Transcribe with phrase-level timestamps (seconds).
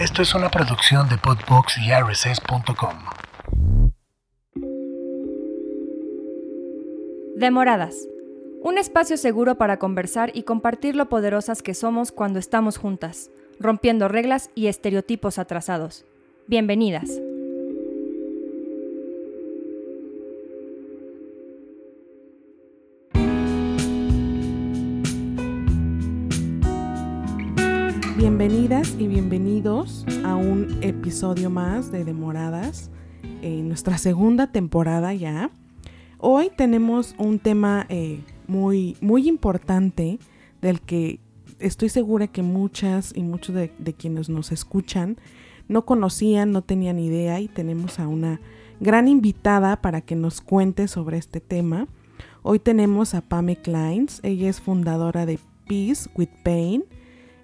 [0.00, 3.04] Esto es una producción de Podbox y RSS.com.
[7.36, 8.08] Demoradas.
[8.62, 14.08] Un espacio seguro para conversar y compartir lo poderosas que somos cuando estamos juntas, rompiendo
[14.08, 16.06] reglas y estereotipos atrasados.
[16.46, 17.20] Bienvenidas.
[28.80, 32.90] Y bienvenidos a un episodio más de Demoradas,
[33.42, 35.50] en nuestra segunda temporada ya.
[36.16, 40.18] Hoy tenemos un tema eh, muy, muy importante
[40.62, 41.20] del que
[41.58, 45.18] estoy segura que muchas y muchos de, de quienes nos escuchan
[45.68, 48.40] no conocían, no tenían idea y tenemos a una
[48.80, 51.86] gran invitada para que nos cuente sobre este tema.
[52.42, 56.84] Hoy tenemos a Pame Kleins, ella es fundadora de Peace with Pain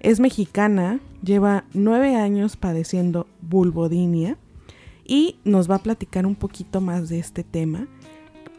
[0.07, 4.39] es mexicana, lleva nueve años padeciendo vulvodinia
[5.05, 7.89] y nos va a platicar un poquito más de este tema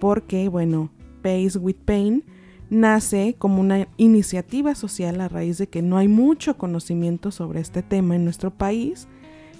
[0.01, 0.89] porque, bueno,
[1.21, 2.25] Pace with Pain
[2.69, 7.81] nace como una iniciativa social a raíz de que no hay mucho conocimiento sobre este
[7.81, 9.07] tema en nuestro país.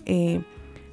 [0.05, 0.41] Eh,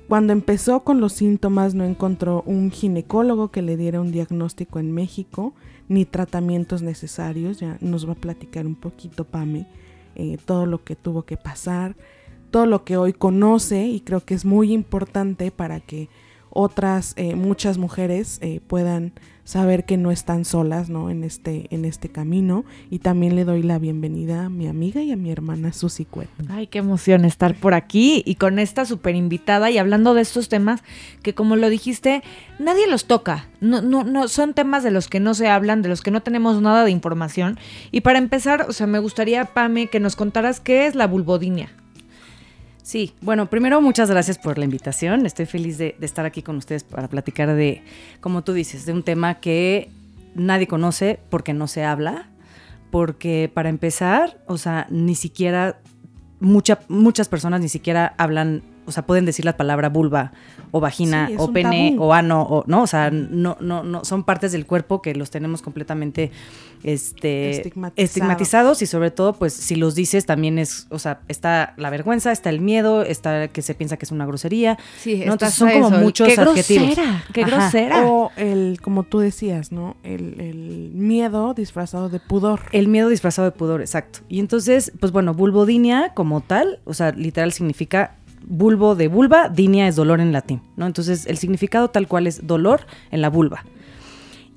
[0.07, 4.93] cuando empezó con los síntomas no encontró un ginecólogo que le diera un diagnóstico en
[4.93, 5.55] México
[5.89, 9.67] ni tratamientos necesarios, ya nos va a platicar un poquito Pame
[10.15, 11.97] eh, todo lo que tuvo que pasar,
[12.51, 16.09] todo lo que hoy conoce y creo que es muy importante para que
[16.51, 19.13] otras eh, muchas mujeres eh, puedan
[19.45, 21.11] saber que no están solas ¿no?
[21.11, 25.13] En, este, en este camino y también le doy la bienvenida a mi amiga y
[25.13, 26.29] a mi hermana Susi Cuet.
[26.49, 30.49] Ay, qué emoción estar por aquí y con esta súper invitada y hablando de estos
[30.49, 30.83] temas
[31.23, 32.23] que como lo dijiste,
[32.59, 35.89] nadie los toca, no, no, no, son temas de los que no se hablan, de
[35.89, 37.59] los que no tenemos nada de información
[37.93, 41.71] y para empezar, o sea, me gustaría, Pame, que nos contaras qué es la vulvodinia.
[42.85, 45.25] Sí, bueno, primero muchas gracias por la invitación.
[45.25, 47.83] Estoy feliz de, estar aquí con ustedes para platicar de,
[48.21, 49.89] como tú dices, de un tema que
[50.35, 52.29] nadie conoce porque no se habla,
[52.91, 55.81] porque para empezar, o sea, ni siquiera
[56.41, 60.33] muchas personas ni siquiera hablan o sea, pueden decir la palabra vulva
[60.71, 64.53] o vagina o pene o ano o no, o sea, no no no son partes
[64.53, 66.31] del cuerpo que los tenemos completamente
[66.83, 67.63] este
[67.97, 68.83] estigmatizados.
[68.83, 72.51] y sobre todo pues si los dices también es, o sea, está la vergüenza, está
[72.51, 74.79] el miedo, está que se piensa que es una grosería.
[74.99, 76.95] Sí, Entonces son como muchos qué adjetivos.
[76.95, 78.07] Grosera, qué grosera.
[78.07, 79.97] O el como tú decías, ¿no?
[80.03, 82.61] El, el miedo disfrazado de pudor.
[82.73, 84.21] El miedo disfrazado de pudor, exacto.
[84.29, 89.89] Y entonces, pues bueno, vulvodinia como tal, o sea, literal significa bulbo de vulva, dinia
[89.89, 90.87] es dolor en latín, ¿no?
[90.87, 93.65] Entonces el significado tal cual es dolor en la vulva.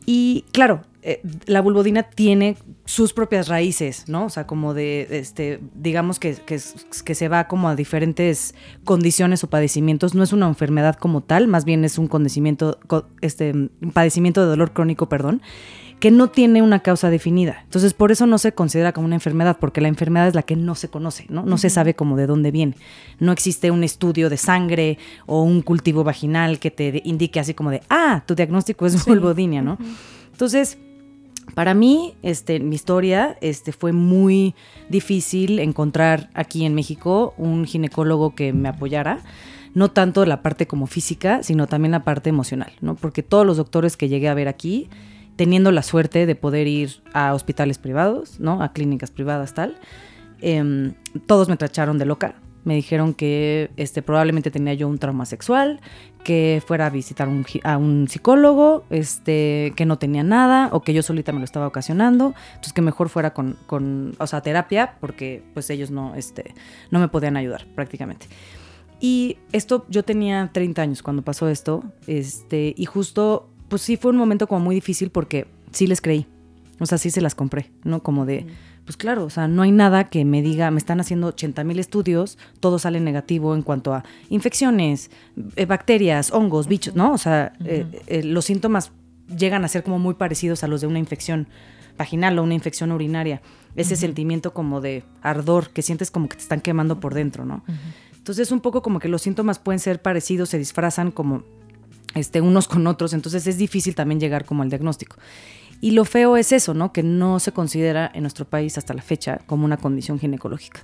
[0.06, 4.25] Y claro, eh, la vulvodina tiene sus propias raíces, ¿no?
[4.25, 6.59] O sea, como de, este, digamos que, que,
[7.16, 10.16] se va como a diferentes condiciones o padecimientos.
[10.16, 12.09] No es una enfermedad como tal, más bien es un
[13.22, 15.42] este, un padecimiento de dolor crónico, perdón
[16.00, 17.62] que no tiene una causa definida.
[17.63, 20.56] Entonces, por eso no se considera como una enfermedad, porque la enfermedad es la que
[20.56, 21.44] no se conoce, ¿no?
[21.44, 22.75] No se sabe cómo de dónde viene.
[23.19, 27.72] No existe un estudio de sangre o un cultivo vaginal que te indique así como
[27.72, 29.80] de, ah, tu diagnóstico es vulvodinia, ¿no?
[30.31, 30.78] Entonces,
[31.56, 34.53] para mí, este, mi historia este, fue muy
[34.90, 39.19] difícil encontrar aquí en México un ginecólogo que me apoyara
[39.74, 42.96] no tanto la parte como física, sino también la parte emocional, ¿no?
[42.96, 44.90] Porque todos los doctores que llegué a ver aquí
[45.38, 48.62] teniendo la suerte de poder ir a hospitales privados, ¿no?
[48.62, 49.78] A clínicas privadas, tal.
[50.42, 50.94] Em,
[51.28, 52.36] todos me tacharon de loca.
[52.66, 55.80] Me dijeron que este, probablemente tenía yo un trauma sexual,
[56.25, 57.30] que fuera a visitar
[57.64, 61.68] a un psicólogo, este, que no tenía nada, o que yo solita me lo estaba
[61.68, 62.34] ocasionando.
[62.50, 66.54] Entonces que mejor fuera con, con o sea, terapia, porque pues ellos no, este,
[66.92, 68.28] no me podían ayudar prácticamente.
[69.00, 74.12] Y esto, yo tenía 30 años cuando pasó esto, este, y justo pues sí fue
[74.12, 76.28] un momento como muy difícil porque sí les creí.
[76.80, 78.04] O sea, sí se las compré, ¿no?
[78.04, 78.46] Como de,
[78.86, 81.80] pues claro, o sea, no hay nada que me diga, me están haciendo 80 mil
[81.80, 85.10] estudios, todo sale negativo en cuanto a infecciones,
[85.56, 87.14] eh, bacterias, hongos, bichos, ¿no?
[87.14, 88.92] O sea, eh, eh, los síntomas
[89.36, 91.48] llegan a ser como muy parecidos a los de una infección
[91.98, 93.42] vaginal o una infección urinaria.
[93.75, 97.63] Ese sentimiento como de ardor que sientes como que te están quemando por dentro, ¿no?
[98.16, 101.44] Entonces, un poco como que los síntomas pueden ser parecidos, se disfrazan como
[102.18, 105.18] este, unos con otros, entonces es difícil también llegar como al diagnóstico.
[105.80, 106.92] Y lo feo es eso, ¿no?
[106.92, 110.81] Que no se considera en nuestro país hasta la fecha como una condición ginecológica.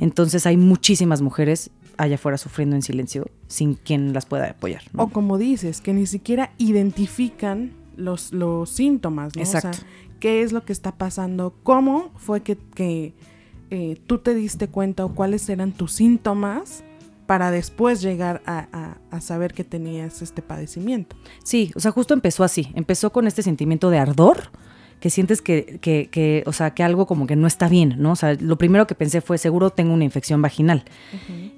[0.00, 4.82] Entonces hay muchísimas mujeres allá afuera sufriendo en silencio sin quien las pueda apoyar.
[4.96, 9.42] O como dices, que ni siquiera identifican los, los síntomas, ¿no?
[9.42, 9.68] Exacto.
[9.68, 9.86] O sea,
[10.18, 13.14] qué es lo que está pasando, cómo fue que, que
[13.70, 16.82] eh, tú te diste cuenta o cuáles eran tus síntomas
[17.26, 21.16] para después llegar a, a- a saber que tenías este padecimiento.
[21.44, 22.70] Sí, o sea, justo empezó así.
[22.74, 24.50] Empezó con este sentimiento de ardor,
[25.00, 28.12] que sientes que, que, que, o sea, que algo como que no está bien, ¿no?
[28.12, 30.84] O sea, lo primero que pensé fue, seguro tengo una infección vaginal.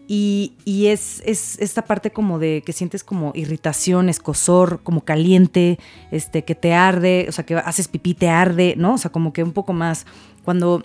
[0.09, 5.79] Y, y es, es esta parte como de que sientes como irritación, escosor, como caliente,
[6.11, 8.95] este, que te arde, o sea, que haces pipí, te arde, ¿no?
[8.95, 10.07] O sea, como que un poco más.
[10.45, 10.85] Cuando,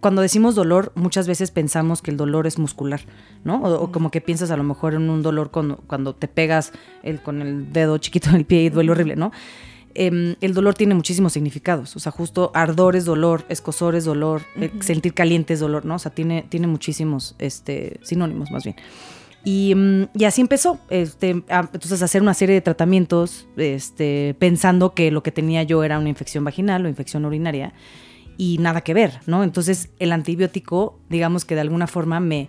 [0.00, 3.00] cuando decimos dolor, muchas veces pensamos que el dolor es muscular,
[3.44, 3.62] ¿no?
[3.62, 6.72] O, o como que piensas a lo mejor en un dolor cuando, cuando te pegas
[7.02, 9.32] el, con el dedo chiquito en el pie y duele horrible, ¿no?
[9.94, 11.96] Em, el dolor tiene muchísimos significados.
[11.96, 15.94] O sea, justo ardor es dolor, escosor es dolor, eh, sentir caliente es dolor, ¿no?
[15.94, 18.76] O sea, tiene, tiene muchísimos este, sinónimos más bien.
[19.42, 20.78] Y, mm, y así empezó.
[20.90, 25.82] Este, a- entonces, hacer una serie de tratamientos este, pensando que lo que tenía yo
[25.82, 27.72] era una infección vaginal o infección urinaria
[28.36, 29.42] y nada que ver, ¿no?
[29.44, 32.48] Entonces, el antibiótico, digamos que de alguna forma me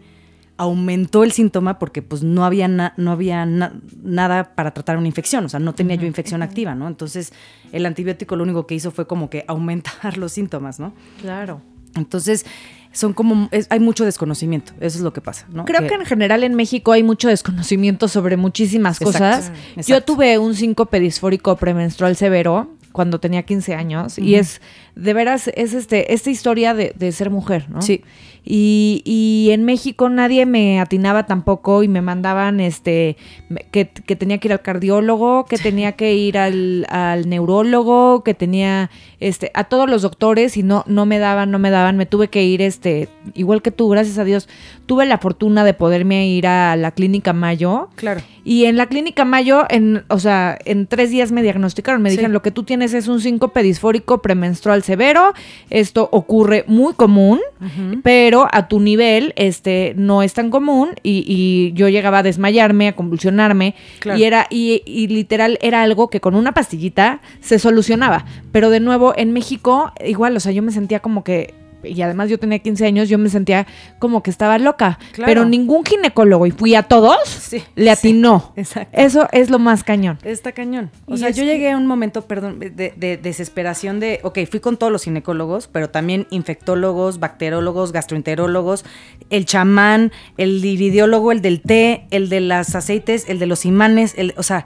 [0.58, 3.74] aumentó el síntoma porque pues no había, na- no había na-
[4.04, 6.88] nada para tratar una infección, o sea, no tenía yo infección activa, ¿no?
[6.88, 7.32] Entonces,
[7.72, 10.94] el antibiótico lo único que hizo fue como que aumentar los síntomas, ¿no?
[11.22, 11.62] Claro.
[11.96, 12.46] Entonces,
[12.92, 15.64] son como, es- hay mucho desconocimiento, eso es lo que pasa, ¿no?
[15.66, 19.88] Creo que en general en México hay mucho desconocimiento sobre muchísimas Exacto, cosas.
[19.88, 24.60] Yo tuve un síncope disfórico premenstrual severo cuando tenía 15 años y es,
[24.98, 27.82] de veras, es este, esta historia de, de ser mujer, ¿no?
[27.82, 28.02] Sí.
[28.50, 33.18] Y, y en México nadie me atinaba tampoco y me mandaban este
[33.72, 38.34] que, que tenía que ir al cardiólogo, que tenía que ir al, al neurólogo, que
[38.34, 38.90] tenía
[39.20, 42.30] este a todos los doctores y no, no me daban, no me daban, me tuve
[42.30, 44.48] que ir este, igual que tú, gracias a Dios,
[44.86, 47.90] tuve la fortuna de poderme ir a la clínica Mayo.
[47.96, 48.22] Claro.
[48.46, 52.02] Y en la clínica Mayo, en, o sea, en tres días me diagnosticaron.
[52.02, 52.16] Me Sí.
[52.16, 55.34] dijeron, lo que tú tienes es un síncope disfórico premenstrual severo.
[55.70, 57.40] Esto ocurre muy común,
[58.02, 60.96] pero a tu nivel este, no es tan común.
[61.04, 63.76] Y, y yo llegaba a desmayarme, a convulsionarme.
[64.00, 64.18] Claro.
[64.18, 68.26] Y era, y, y literal, era algo que con una pastillita se solucionaba.
[68.52, 71.54] Pero de nuevo, en México, igual, o sea, yo me sentía como que...
[71.88, 73.66] Y además yo tenía 15 años, yo me sentía
[74.00, 75.00] como que estaba loca.
[75.14, 75.30] Claro.
[75.30, 78.54] Pero ningún ginecólogo, y fui a todos, Sí, le atinó.
[78.56, 78.98] Exacto.
[79.00, 80.20] Eso es lo más cañón.
[80.24, 80.92] Está cañón.
[81.06, 84.40] O Y sea, yo que- llegué a un momento, perdón, de, de desesperación de, ok,
[84.50, 88.86] fui con todos los ginecólogos, pero también infectólogos, bacterólogos, gastroenterólogos,
[89.30, 94.14] el chamán, el iridiólogo, el del té, el de las aceites, el de los imanes,
[94.18, 94.66] el, o sea,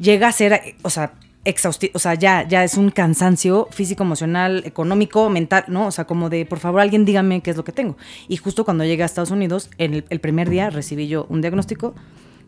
[0.00, 1.12] llega a ser, eh, o sea,
[1.48, 5.86] exhaustivo, o sea, ya, ya es un cansancio físico, emocional, económico, mental, ¿no?
[5.86, 7.96] O sea, como de, por favor, alguien dígame qué es lo que tengo.
[8.28, 11.40] Y justo cuando llegué a Estados Unidos, en el, el primer día recibí yo un
[11.40, 11.94] diagnóstico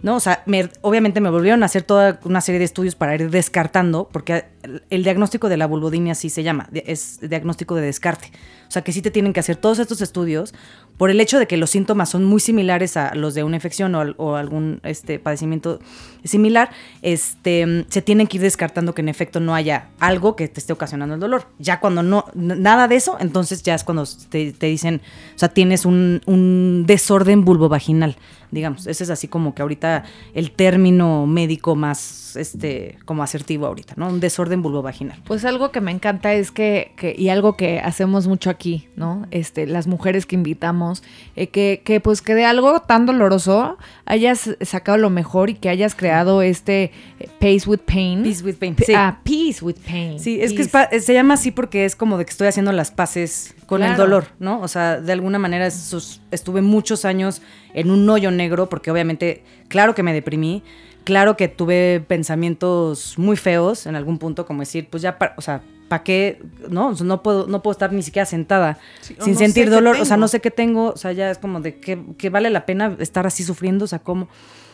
[0.03, 0.17] ¿no?
[0.17, 3.31] O sea, me- obviamente me volvieron a hacer toda una serie de estudios para ir
[3.31, 4.45] descartando, porque
[4.91, 8.31] el, diagnóstico de la vulvodinia así se llama, es diagnóstico de descarte.
[8.69, 10.55] O sea, que sí te tienen que hacer todos estos estudios
[10.97, 13.95] por el hecho de que los síntomas son muy similares a los de una infección
[13.95, 15.81] o, al- o algún este, padecimiento
[16.25, 16.71] similar,
[17.03, 20.73] este, se tienen que ir descartando que en efecto no haya algo que te esté
[20.73, 21.47] ocasionando el dolor.
[21.59, 25.01] Ya cuando no, nada de eso, entonces ya es cuando te, te dicen,
[25.35, 28.17] o sea, tienes un, un desorden vulvovaginal,
[28.51, 28.87] digamos.
[28.87, 30.05] Ese es así como que ahorita
[30.35, 34.09] el término médico más, este, como asertivo ahorita, ¿no?
[34.09, 35.19] Un desorden vulvovaginal.
[35.25, 39.27] Pues algo que me encanta es que, que- y algo que hacemos mucho aquí, ¿no?
[39.31, 41.03] Este, las mujeres que invitamos,
[41.37, 45.69] eh, que, que pues que de algo tan doloroso hayas sacado lo mejor y que
[45.69, 48.23] hayas creado este eh, Pace with Pain.
[48.23, 48.77] Peace with pain.
[48.85, 48.93] Sí.
[48.95, 50.19] Ah, Peace with Pain.
[50.21, 52.91] Sí, es que es se llama así porque es como de que estoy haciendo las
[52.91, 54.61] paces con el dolor, ¿no?
[54.61, 57.41] O sea, de alguna manera esos- estuve muchos años
[57.73, 60.63] en un hoyo negro porque obviamente, claro que me deprimí,
[61.05, 65.63] claro que tuve pensamientos muy feos en algún punto, como decir, pues ya, o sea,
[65.89, 66.41] ¿para qué?
[66.69, 70.05] No, no puedo, no puedo estar ni siquiera sentada Sí, sin no sentir dolor, o
[70.05, 72.65] sea, no sé qué tengo, o sea, ya es como de que, que vale la
[72.67, 74.29] pena estar así sufriendo, o sea, ¿cómo?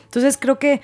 [0.04, 0.80] Entonces creo que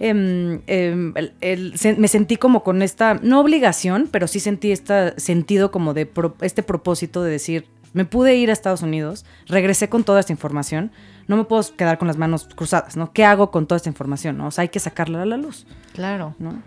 [0.00, 4.72] em, em, el- el- se- me sentí como con esta, no obligación, pero sí sentí
[4.72, 9.24] este sentido como de pro- este propósito de decir, me pude ir a Estados Unidos,
[9.46, 10.90] regresé con toda esta información,
[11.26, 13.12] no me puedo quedar con las manos cruzadas, ¿no?
[13.12, 14.36] ¿Qué hago con toda esta información?
[14.38, 14.48] ¿no?
[14.48, 16.34] O sea, hay que sacarla a la luz, Claro.
[16.38, 16.62] ¿no?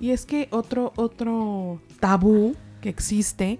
[0.00, 3.58] Y es que otro, otro tabú que existe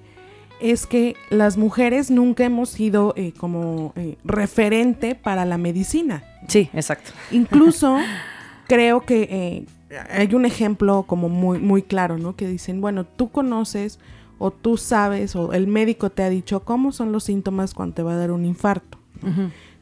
[0.61, 6.25] es que las mujeres nunca hemos sido eh, como eh, referente para la medicina.
[6.49, 7.13] Sí, exacto.
[7.31, 7.99] Incluso
[8.67, 12.37] creo que eh, hay un ejemplo como muy, muy claro, ¿no?
[12.37, 13.99] Que dicen, bueno, tú conoces
[14.39, 18.03] o tú sabes o el médico te ha dicho cómo son los síntomas cuando te
[18.03, 18.99] va a dar un infarto.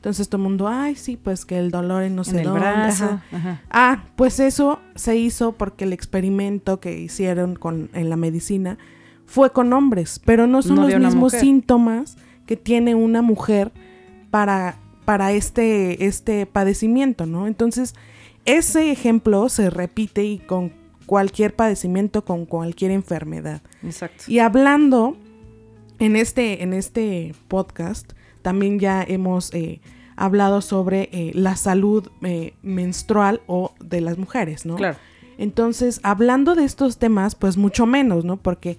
[0.03, 2.45] Entonces todo el mundo, ay, sí, pues que el dolor en no sé en el
[2.47, 3.05] dónde, brazo.
[3.05, 3.23] ajá".
[3.31, 3.63] ajá.
[3.71, 8.79] Ah, pues eso se hizo porque el experimento que hicieron con, en la medicina
[9.27, 12.17] fue con hombres, pero no son No los mismos síntomas
[12.47, 13.71] que tiene una mujer
[14.33, 17.47] para para este, este padecimiento, ¿no?
[17.47, 17.95] Entonces,
[18.45, 20.73] ese ejemplo se repite y con
[21.07, 23.63] cualquier padecimiento, con cualquier enfermedad.
[23.85, 24.25] Exacto.
[24.27, 25.17] Y hablando
[25.99, 29.81] en este, en este podcast, también ya hemos eh,
[30.17, 34.77] hablado sobre eh, la salud eh, menstrual o de las mujeres, ¿no?
[34.77, 34.99] Claro.
[35.39, 38.37] Entonces, hablando de estos temas, pues mucho menos, ¿no?
[38.37, 38.79] Porque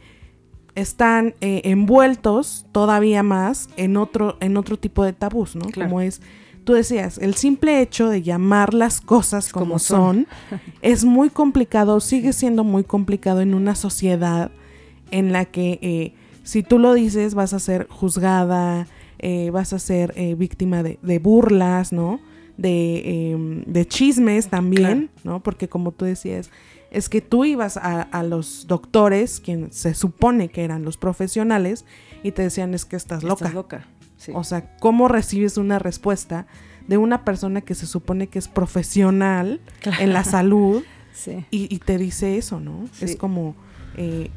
[0.76, 5.66] están eh, envueltos todavía más en otro, en otro tipo de tabús, ¿no?
[5.66, 5.90] Claro.
[5.90, 6.22] Como es,
[6.64, 10.62] tú decías, el simple hecho de llamar las cosas como, Como son, son.
[10.82, 14.52] es muy complicado, sigue siendo muy complicado en una sociedad
[15.12, 18.88] en la que eh, si tú lo dices vas a ser juzgada,
[19.26, 22.20] eh, vas a ser eh, víctima de, de burlas, ¿no?
[22.58, 25.42] De, em, de chismes también, ¿no?
[25.42, 26.52] Porque como tú decías,
[26.92, 31.86] es que tú ibas a, a los doctores, quien se supone que eran los profesionales,
[32.22, 33.46] y te decían es que estás loca.
[33.46, 33.88] Estás loca.
[34.18, 34.34] Sí.
[34.36, 36.46] O sea, ¿cómo recibes una respuesta
[36.90, 39.62] de una persona que se supone que es profesional
[40.02, 41.46] en la salud sí.
[41.50, 42.88] y, y te dice eso, ¿no?
[42.92, 43.06] Sí.
[43.06, 43.56] Es como,
[43.96, 44.32] eh,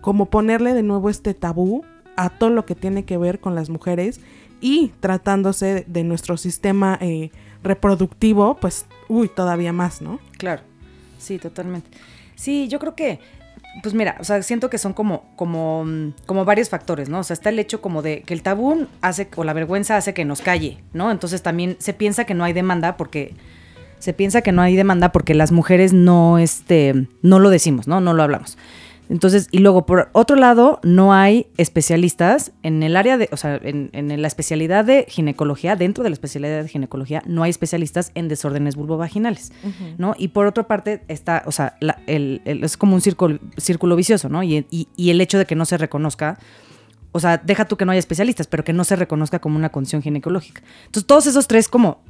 [0.00, 1.84] como ponerle de nuevo este tabú
[2.16, 4.20] a todo lo que tiene que ver con las mujeres
[4.60, 7.30] y tratándose de, nuestro sistema eh,
[7.62, 10.20] reproductivo, pues, uy, todavía más, ¿no?
[10.38, 10.62] Claro,
[11.18, 11.90] sí, totalmente.
[12.34, 13.20] Sí, yo creo que,
[13.82, 17.18] pues mira, o sea, siento que son como, como, mm, como varios factores, ¿no?
[17.18, 20.14] O sea, está el hecho como de que el tabú hace, o la vergüenza hace
[20.14, 21.10] que nos calle, ¿no?
[21.10, 23.34] Entonces también se piensa que no hay demanda porque,
[23.98, 28.00] se piensa que no hay demanda porque las mujeres no, este, no lo decimos, ¿no?
[28.00, 28.58] No lo hablamos.
[29.10, 33.56] Entonces, y luego por otro lado, no hay especialistas en el área de, o sea,
[33.62, 38.12] en, en la especialidad de ginecología, dentro de la especialidad de ginecología, no hay especialistas
[38.14, 39.52] en desórdenes vulvovaginales,
[39.98, 40.14] ¿no?
[40.16, 43.94] Y por otra parte, está, o sea, la- el- el- es como un círculo, círculo
[43.96, 44.42] vicioso, ¿no?
[44.42, 46.38] Y, y- y el hecho de que no se reconozca,
[47.12, 49.68] o sea, deja tú que no haya especialistas, pero que no se reconozca como una
[49.68, 50.62] condición ginecológica.
[50.86, 52.00] Entonces, todos esos tres como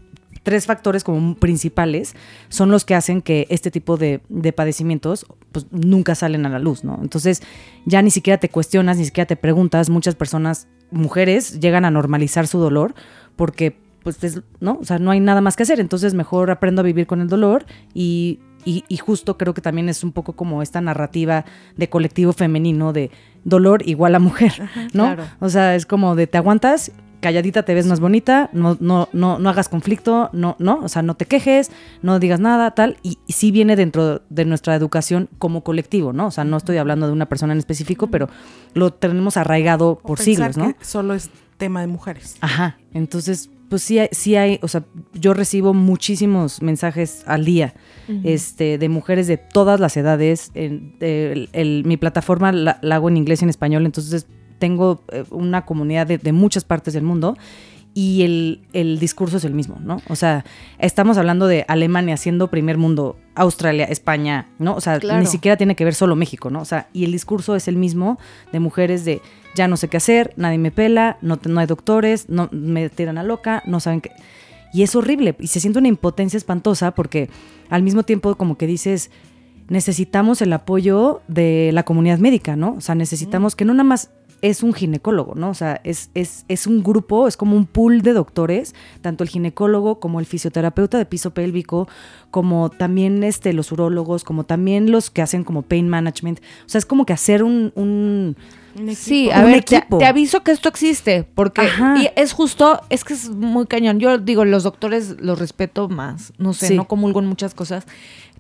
[0.43, 2.15] tres factores como principales
[2.49, 6.59] son los que hacen que este tipo de, de padecimientos pues nunca salen a la
[6.59, 6.99] luz, ¿no?
[7.03, 7.43] Entonces
[7.87, 12.47] ya ni siquiera te cuestionas, ni siquiera te preguntas, muchas personas, mujeres, llegan a normalizar
[12.47, 12.95] su dolor
[13.37, 16.81] porque pues es- no, o sea, no hay nada más que hacer, entonces mejor aprendo
[16.81, 17.65] a vivir con el dolor
[17.95, 21.47] y, y- y justo creo que también es un poco como esta narrativa
[21.79, 23.11] de colectivo femenino de
[23.45, 24.53] dolor igual a mujer,
[24.93, 25.05] ¿no?
[25.15, 25.25] claro.
[25.41, 26.93] O sea, es como de te aguantas,
[27.25, 31.01] calladita te ves más bonita, no, no, no, no hagas conflicto, no, no, o sea,
[31.01, 31.71] no te quejes,
[32.03, 36.27] no digas nada, tal, y, y sí viene dentro de nuestra educación como colectivo, ¿no?
[36.27, 38.29] O sea, no estoy hablando de una persona en específico, pero
[38.75, 40.79] lo tenemos arraigado por siglos, ¿no?
[40.79, 42.37] que solo es tema de mujeres.
[42.43, 47.73] Ajá, entonces, pues sí hay, sí hay, o sea, yo recibo muchísimos mensajes al día
[48.23, 50.51] este, de mujeres de todas las edades.
[50.55, 54.27] En- el- el- mi plataforma la, la hago en inglés y en español, entonces
[54.65, 57.37] tengo eh, una comunidad de, de muchas partes del mundo
[57.93, 60.01] y el, el discurso es el mismo, ¿no?
[60.09, 60.43] O sea,
[60.79, 64.75] estamos hablando de Alemania siendo primer mundo, Australia, España, ¿no?
[64.75, 65.21] O sea, Claro.
[65.21, 66.61] ni siquiera tiene que ver solo México, ¿no?
[66.63, 68.19] O sea, y el discurso es el mismo
[68.53, 69.21] de mujeres de
[69.55, 73.19] ya no sé qué hacer, nadie me pela, no, no hay doctores, no me tiran
[73.19, 74.11] a loca, no saben qué.
[74.73, 77.29] Y es horrible y se siente una impotencia espantosa porque
[77.69, 79.11] al mismo tiempo como que dices,
[79.69, 82.75] necesitamos el apoyo de la comunidad médica, ¿no?
[82.79, 84.11] O sea, necesitamos que no nada más
[84.43, 85.51] es un ginecólogo, ¿no?
[85.51, 89.31] O sea, es, es, es un grupo, es como un pool de doctores, tanto el
[89.31, 91.89] ginecólogo como el fisioterapeuta de piso pélvico,
[92.31, 96.41] como también este, los urólogos, como también los que hacen como pain management.
[96.67, 97.73] O sea, es como que hacer un...
[97.75, 98.37] un
[98.77, 99.37] Un Sí, equipo.
[99.37, 101.63] a Un ver, te, aviso que esto existe, porque
[101.97, 104.01] y es justo, es que es muy cañón.
[104.01, 106.77] Yo digo, los doctores los respeto más, no sé, Sí.
[106.77, 107.87] no comulgo en muchas cosas.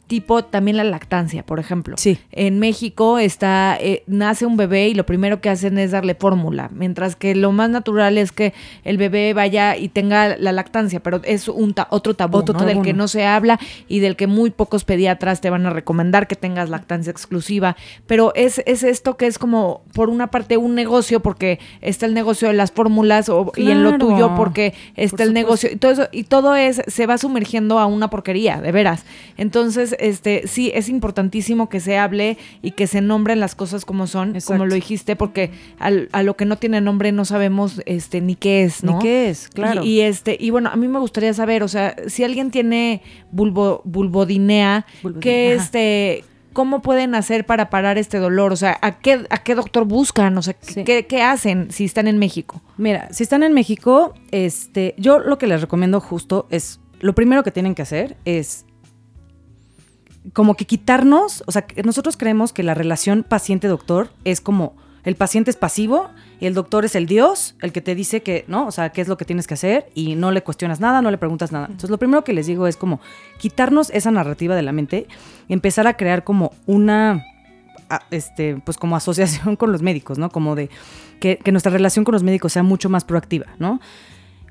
[0.07, 1.97] Tipo también la lactancia, por ejemplo.
[1.99, 2.19] Sí.
[2.31, 6.69] En México está, eh, nace un bebé y lo primero que hacen es darle fórmula,
[6.75, 8.53] mientras que lo más natural es que
[8.85, 12.61] el bebé vaya y tenga la lactancia, pero es un ta- otro tabú, Otro ¿no?
[12.67, 13.09] del tabú, que ¿no?
[13.09, 13.59] se habla
[13.89, 17.77] y del que muy pocos pediatras te van a recomendar que tengas lactancia exclusiva.
[18.07, 22.13] Pero es, es esto que es como, por una parte, un negocio, porque está el
[22.13, 24.07] negocio de las fórmulas o- y en lo Claro.
[24.09, 25.71] tuyo porque está Por el negocio.
[25.73, 29.05] Y todo eso, y todo es, se va sumergiendo a una porquería, de veras.
[29.39, 34.07] Entonces, este, sí, es importantísimo que se hable y que se nombren las cosas como
[34.07, 38.21] son, como lo dijiste, porque al- a lo que no tiene nombre no sabemos este
[38.21, 38.93] ni qué es, ¿no?
[38.95, 39.83] Ni qué es, claro.
[39.85, 43.03] Y, y, este, y bueno, a mí me gustaría saber, o sea, si alguien tiene
[43.31, 45.63] bulbo, bulbodinea, Bulbodinea, ¿qué ajá.
[45.65, 48.53] este, cómo pueden hacer para parar este dolor?
[48.53, 50.37] O sea, ¿a qué, a qué doctor buscan?
[50.39, 50.85] O sea, Sí.
[50.85, 52.63] ¿qué, qué hacen si están en México?
[52.77, 57.43] Mira, si están en México, este, yo lo que les recomiendo justo es, lo primero
[57.43, 58.65] que tienen que hacer es
[60.33, 65.51] como que quitarnos, o sea, nosotros creemos que la relación paciente-doctor es como El paciente
[65.51, 66.09] es pasivo
[66.41, 68.67] y el doctor es el Dios, el que te dice que, ¿no?
[68.67, 71.11] O sea, qué es lo que tienes que hacer y no le cuestionas nada, no
[71.11, 71.67] le preguntas nada.
[71.67, 73.01] Entonces, lo primero que les digo es como
[73.39, 75.07] quitarnos esa narrativa de la mente
[75.51, 77.23] empezar a crear como una,
[78.11, 80.31] este, pues como asociación con los médicos, ¿no?
[80.31, 80.71] Como de
[81.21, 83.81] que nuestra relación con los médicos sea mucho más proactiva, ¿no?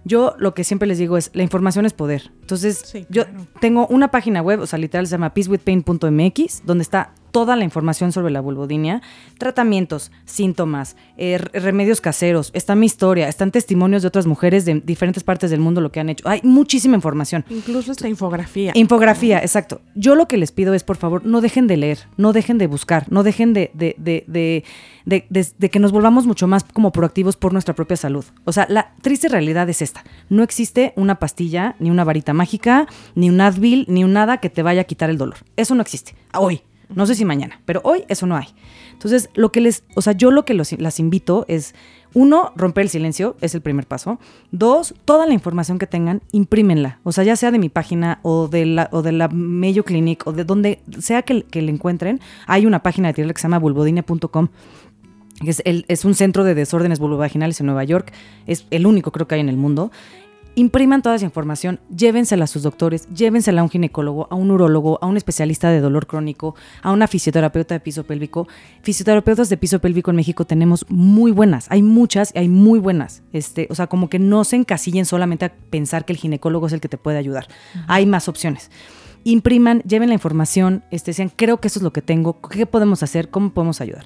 [0.06, 2.32] Yo lo que siempre les digo es, la información es poder.
[2.42, 3.48] Entonces, Sí, yo claro.
[3.62, 8.14] tengo una página web, o sea, literal se llama peacewithpain.mx, donde está toda la información
[8.14, 9.02] sobre la vulvodinia,
[9.38, 14.76] tratamientos, síntomas, eh, re- remedios caseros, está mi historia, están testimonios de otras mujeres de
[14.80, 16.28] diferentes partes del mundo lo que han hecho.
[16.30, 17.44] Hay muchísima información.
[17.50, 18.72] Incluso esta infografía.
[18.76, 19.82] Infografía, exacto.
[19.96, 22.68] Yo lo que les pido es, por favor, no dejen de leer, no dejen de
[22.68, 24.64] buscar, no dejen de, de, de, de,
[25.06, 28.24] de- de- de que nos volvamos mucho más como proactivos por nuestra propia salud.
[28.46, 30.04] O sea, la triste realidad es esta.
[30.30, 34.50] No existe una pastilla, ni una varita mágica, ni un Advil, ni un nada que
[34.50, 35.38] te vaya a quitar el dolor.
[35.58, 36.16] Eso no existe.
[36.34, 36.62] Hoy.
[36.96, 38.48] No sé si mañana, pero hoy eso no hay.
[38.94, 41.74] Entonces, lo que les, o sea, yo lo que los- las invito es,
[42.14, 44.20] uno, romper el silencio, es el primer paso.
[44.52, 47.00] Dos, toda la información que tengan, imprímenla.
[47.04, 50.28] O sea, ya sea de mi página o de la, o de la Mayo Clinic
[50.28, 53.46] o de donde sea que, que le encuentren, hay una página de tierra que se
[53.46, 54.50] llama bulvodinia.com.
[55.44, 58.14] que Es, el- es un centro de desórdenes vulvovaginales en Nueva York.
[58.46, 59.92] Es el único creo que hay en el mundo.
[60.56, 65.00] Impriman toda esa información, llévensela a sus doctores, llévensela a un ginecólogo, a un urólogo,
[65.02, 68.48] a un especialista de dolor crónico, a una fisioterapeuta de piso pélvico.
[68.84, 73.24] Fisioterapeutas de piso pélvico en México tenemos muy buenas, hay muchas y hay muy buenas.
[73.34, 76.74] Este, o sea, como que no se encasillen solamente a pensar que el ginecólogo es
[76.74, 77.48] el que te puede ayudar.
[77.88, 78.70] Hay más opciones.
[79.24, 83.02] Impriman, lleven la información, este, decían, creo que eso es lo que tengo, ¿qué podemos
[83.02, 83.30] hacer?
[83.30, 84.06] ¿Cómo podemos ayudar?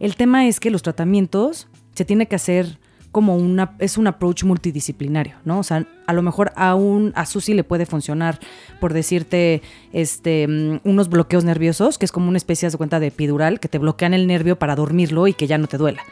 [0.00, 2.80] El tema es que los tratamientos se tiene que hacer
[3.14, 5.60] como una, es un approach multidisciplinario, ¿no?
[5.60, 8.38] O sea, a lo mejor a, un, a Susi le puede funcionar,
[8.80, 13.06] por decirte, este, mm, unos bloqueos nerviosos, que es como una especie de cuenta de
[13.06, 16.02] epidural, que te bloquean el nervio para dormirlo y que ya no te duela.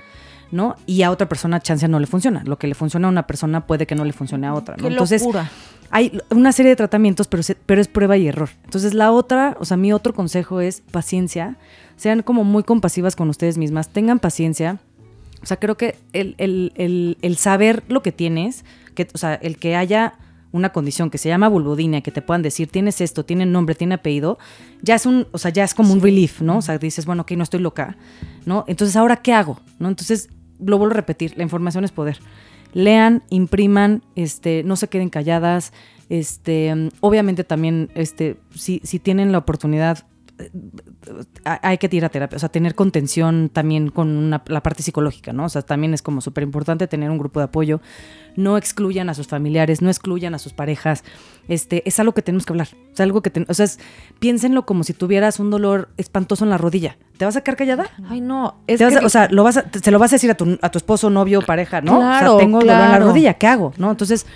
[0.52, 0.76] ¿no?
[0.86, 2.42] Y a otra persona chance no le funciona.
[2.44, 4.76] Lo que le funciona a una persona puede que no le funcione a otra.
[4.76, 4.82] ¿no?
[4.82, 5.50] Qué Entonces, locura.
[5.90, 8.50] hay una serie de tratamientos, pero, se- pero es prueba y error.
[8.64, 11.56] Entonces, la otra, o sea, mi otro consejo es paciencia.
[11.96, 14.78] Sean como muy compasivas con ustedes mismas, tengan paciencia.
[15.42, 19.34] O sea, creo que el, el- el- el saber lo que tienes, que, o sea,
[19.34, 20.14] el que haya
[20.52, 23.94] una condición que se llama vulvodinia, que te puedan decir, tienes esto, tiene nombre, tiene
[23.94, 24.38] apellido,
[24.82, 26.58] ya es un, o sea, ya es como un relief, ¿no?
[26.58, 27.96] O sea, dices, bueno, ok, no estoy loca,
[28.44, 28.64] ¿no?
[28.68, 29.58] Entonces, ¿ahora qué hago?
[29.78, 29.88] ¿No?
[29.88, 30.28] Entonces,
[30.64, 32.18] lo vuelvo a repetir, la información es poder.
[32.74, 35.72] Lean, impriman, este, no se queden calladas,
[36.10, 40.04] este, obviamente también, este, si, si tienen la oportunidad,
[40.38, 40.50] eh,
[41.44, 45.32] hay que ir a terapia, o sea, tener contención también con una- la parte psicológica,
[45.32, 45.44] ¿no?
[45.44, 47.80] O sea, también es como súper importante tener un grupo de apoyo.
[48.36, 51.04] No excluyan a sus familiares, no excluyan a sus parejas.
[51.48, 52.68] Este, es algo que tenemos que hablar.
[52.92, 53.78] Es algo que, ten- o sea, es-
[54.20, 56.96] piénsenlo como si tuvieras un dolor espantoso en la rodilla.
[57.18, 57.86] ¿Te vas a quedar callada?
[58.08, 58.56] Ay, no.
[58.66, 60.34] Es que a- o sea, lo vas a- te- se lo vas a decir a
[60.34, 61.98] tu, a tu esposo, novio, pareja, ¿no?
[61.98, 63.72] Claro, o sea, tengo dolor en la rodilla, ¿qué hago?
[63.76, 63.90] ¿No?
[63.90, 64.26] Entonces,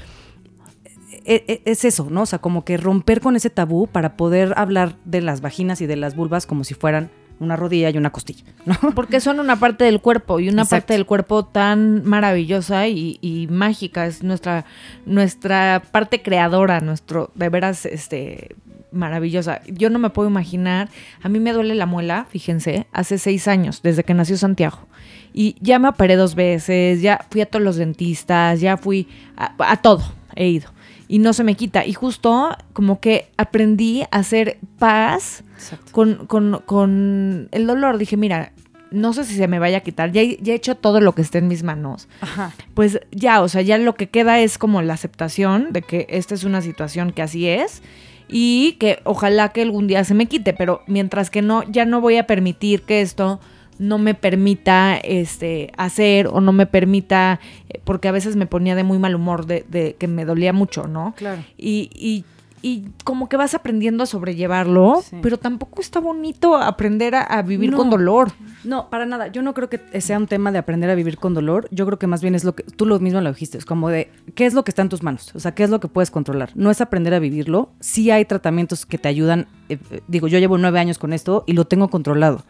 [1.26, 2.22] es eso, ¿no?
[2.22, 5.86] O sea, como que romper con ese tabú para poder hablar de las vaginas y
[5.86, 8.76] de las vulvas como si fueran una rodilla y una costilla, ¿no?
[8.94, 10.82] Porque son una parte del cuerpo y una Exacto.
[10.82, 14.06] parte del cuerpo tan maravillosa y, y mágica.
[14.06, 14.64] Es nuestra,
[15.04, 18.56] nuestra parte creadora, nuestro, de veras, este,
[18.90, 19.60] maravillosa.
[19.66, 20.88] Yo no me puedo imaginar,
[21.22, 24.86] a mí me duele la muela, fíjense, hace seis años, desde que nació Santiago.
[25.34, 29.54] Y ya me operé dos veces, ya fui a todos los dentistas, ya fui a,
[29.58, 30.02] a todo,
[30.34, 30.70] he ido.
[31.08, 31.84] Y no se me quita.
[31.86, 35.44] Y justo como que aprendí a hacer paz
[35.92, 37.98] con, con, con el dolor.
[37.98, 38.52] Dije, mira,
[38.90, 40.10] no sé si se me vaya a quitar.
[40.12, 42.08] Ya, he- ya he hecho todo lo que esté en mis manos.
[42.20, 42.52] Ajá.
[42.74, 46.34] Pues ya, o sea, ya lo que queda es como la aceptación de que esta
[46.34, 47.82] es una situación que así es
[48.28, 52.00] y que ojalá que algún día se me quite, pero mientras que no, ya no
[52.00, 53.38] voy a permitir que esto
[53.78, 58.74] no me permita este hacer o no me permita eh, porque a veces me ponía
[58.74, 61.14] de muy mal humor de, de que me dolía mucho, ¿no?
[61.16, 61.42] Claro.
[61.56, 62.24] y, y,
[62.62, 65.16] y como que vas aprendiendo a sobrellevarlo, Sí.
[65.22, 67.76] pero tampoco está bonito aprender a, a vivir No.
[67.76, 68.32] con dolor.
[68.64, 69.28] No, para nada.
[69.28, 71.68] Yo no creo que sea un tema de aprender a vivir con dolor.
[71.70, 73.88] Yo creo que más bien es lo que tú lo mismo lo dijiste, es como
[73.88, 75.86] de qué es lo que está en tus manos, o sea, qué es lo que
[75.86, 76.50] puedes controlar.
[76.56, 77.70] No es aprender a vivirlo.
[77.78, 79.46] Sí hay tratamientos que te ayudan.
[79.68, 82.42] eh, eh, digo, yo llevo nueve años con esto y lo tengo controlado,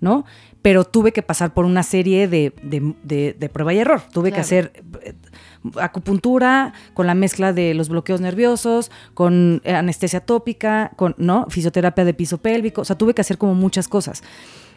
[0.00, 0.24] ¿no?
[0.62, 4.02] Pero tuve que pasar por una serie de, de- de- de prueba y error.
[4.12, 5.14] Tuve que hacer eh,
[5.80, 11.46] acupuntura con la mezcla de los bloqueos nerviosos, con eh, anestesia tópica, con ¿no?
[11.48, 12.82] fisioterapia de piso pélvico.
[12.82, 14.22] O sea, tuve que hacer como muchas cosas.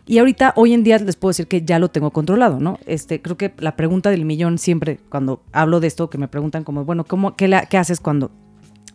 [0.05, 2.77] Y ahorita, hoy en día, les puedo decir que ya lo tengo controlado, ¿no?
[2.85, 6.65] Este, creo que la pregunta del millón siempre, cuando hablo de esto, que me preguntan
[6.65, 8.29] como, bueno, ¿cómo, qué, la- qué haces cuando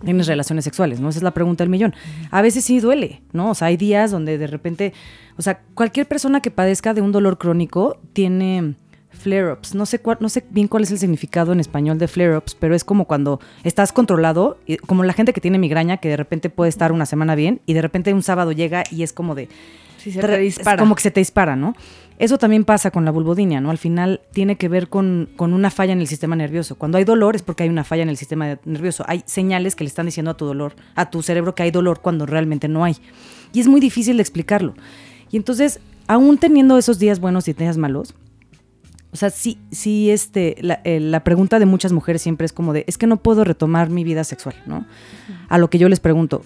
[0.05, 1.09] tienes relaciones sexuales, ¿no?
[1.09, 1.95] Esa es la pregunta del millón.
[2.31, 3.51] A veces sí duele, ¿no?
[3.51, 4.93] O sea, hay días donde de repente,
[5.37, 8.75] o sea, cualquier persona que padezca de un dolor crónico tiene
[9.11, 9.75] flare-ups.
[9.75, 12.75] No sé, cuál- no sé bien cuál es el significado en español de flare-ups, pero
[12.75, 16.51] es como cuando estás controlado, y- como la gente que tiene migraña, que de repente
[16.51, 19.49] puede estar una semana bien y de repente un sábado llega y es como de...
[19.97, 20.79] Sí, se te es dispara.
[20.79, 21.75] como que se te dispara, ¿no?
[22.19, 23.71] Eso también pasa con la vulvodinia, ¿no?
[23.71, 26.75] Al final tiene que ver con, con una falla en el sistema nervioso.
[26.75, 29.05] Cuando hay dolor es porque hay una falla en el sistema nervioso.
[29.07, 32.01] Hay señales que le están diciendo a tu dolor, a tu cerebro que hay dolor
[32.01, 32.97] cuando realmente no hay.
[33.53, 34.75] Y es muy difícil de explicarlo.
[35.31, 35.79] Y entonces,
[36.09, 38.15] aún teniendo esos días buenos y días malos,
[39.13, 42.73] o sea, sí, sí, este, la, eh, la pregunta de muchas mujeres siempre es como
[42.73, 44.87] de, es que no puedo retomar mi vida sexual, ¿no?
[45.49, 46.43] A lo que yo les pregunto,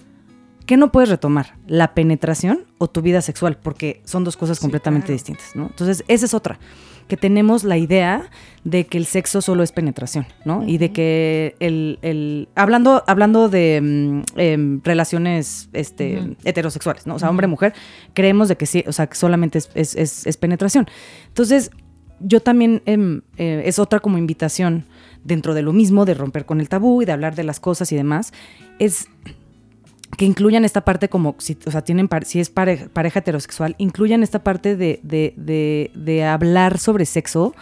[0.65, 1.55] ¿qué no puedes retomar?
[1.67, 3.57] ¿La penetración o tu vida sexual?
[3.61, 5.13] Porque son dos cosas Sí, completamente claro.
[5.15, 5.67] distintas, ¿no?
[5.67, 6.59] Entonces, esa es otra,
[7.07, 8.29] que tenemos la idea
[8.63, 10.63] de que el sexo solo es penetración, ¿no?
[10.65, 17.15] Y de que el, el- hablando, hablando de mm, em, relaciones este, heterosexuales, ¿no?
[17.15, 17.73] O sea, hombre-mujer,
[18.13, 20.87] creemos de que sí, o sea, que solamente es, es- es- es penetración.
[21.27, 21.71] Entonces,
[22.21, 24.85] yo también, em, eh, es otra como invitación
[25.25, 27.91] dentro de lo mismo, de romper con el tabú y de hablar de las cosas
[27.91, 28.31] y demás,
[28.79, 29.07] es
[30.17, 34.43] que incluyan esta parte como, si, o sea, tienen si es pareja, heterosexual, incluyan esta
[34.43, 37.53] parte de, de, de, hablar sobre sexo,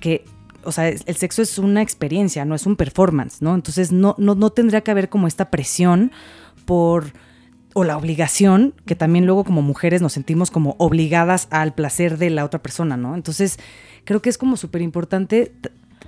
[0.00, 0.24] que,
[0.64, 3.54] o sea, el sexo es una experiencia, no es un performance, ¿no?
[3.54, 6.12] Entonces no, no, no tendría que haber como esta presión
[6.64, 7.12] por
[7.74, 12.30] o la obligación, que también luego como mujeres nos sentimos como obligadas al placer de
[12.30, 13.14] la otra persona, ¿no?
[13.14, 13.58] Entonces,
[14.04, 15.52] creo que es como súper importante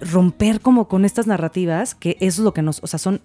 [0.01, 3.21] romper como con estas narrativas, que eso es lo que nos, o sea, son,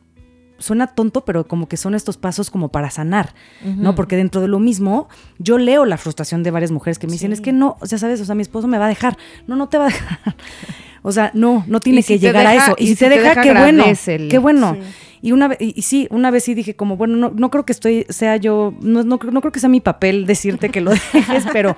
[0.57, 3.95] suena tonto, pero como que son estos pasos como para sanar, ¿no?
[3.95, 7.33] Porque dentro de lo mismo, yo leo la frustración de varias mujeres que me dicen,
[7.33, 9.17] es que no, o sea, sabes, o sea, mi esposo me va a dejar.
[9.47, 10.35] No, no te va a dejar.
[11.07, 12.75] O sea, no, no tiene si que llegar a eso.
[12.79, 13.83] Y, si, te, deja, qué bueno,
[14.27, 14.73] qué bueno.
[14.73, 15.19] Sí.
[15.21, 17.63] Y una vez, y, y sí, una vez sí dije como, bueno, no, no creo
[17.63, 20.81] que estoy, sea yo, no, no, creo- no creo que sea mi papel decirte que
[20.81, 21.75] lo dejes, pero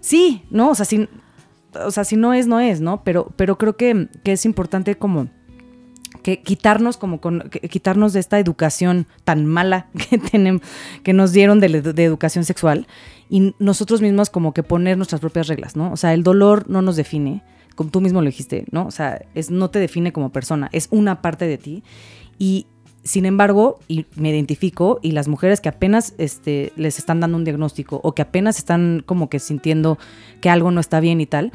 [0.00, 0.70] sí, ¿no?
[0.70, 1.06] O sea, si,
[1.84, 3.02] o sea, si no es, no es, ¿no?
[3.04, 5.28] Pero, pero creo que, que es importante como
[6.26, 10.60] que quitarnos como con, quitarnos de esta educación tan mala que tenemos,
[11.04, 12.88] que nos dieron de, de educación sexual
[13.30, 15.92] y nosotros mismos como que poner nuestras propias reglas, ¿no?
[15.92, 17.44] O sea, el dolor no nos define,
[17.76, 18.88] como tú mismo lo dijiste, ¿no?
[18.88, 21.84] O sea, es, no te define como persona, es una parte de ti
[22.40, 22.66] y
[23.04, 27.44] sin embargo, y me identifico, y las mujeres que apenas este, les están dando un
[27.44, 29.96] diagnóstico o que apenas están como que sintiendo
[30.40, 31.52] que algo no está bien y tal,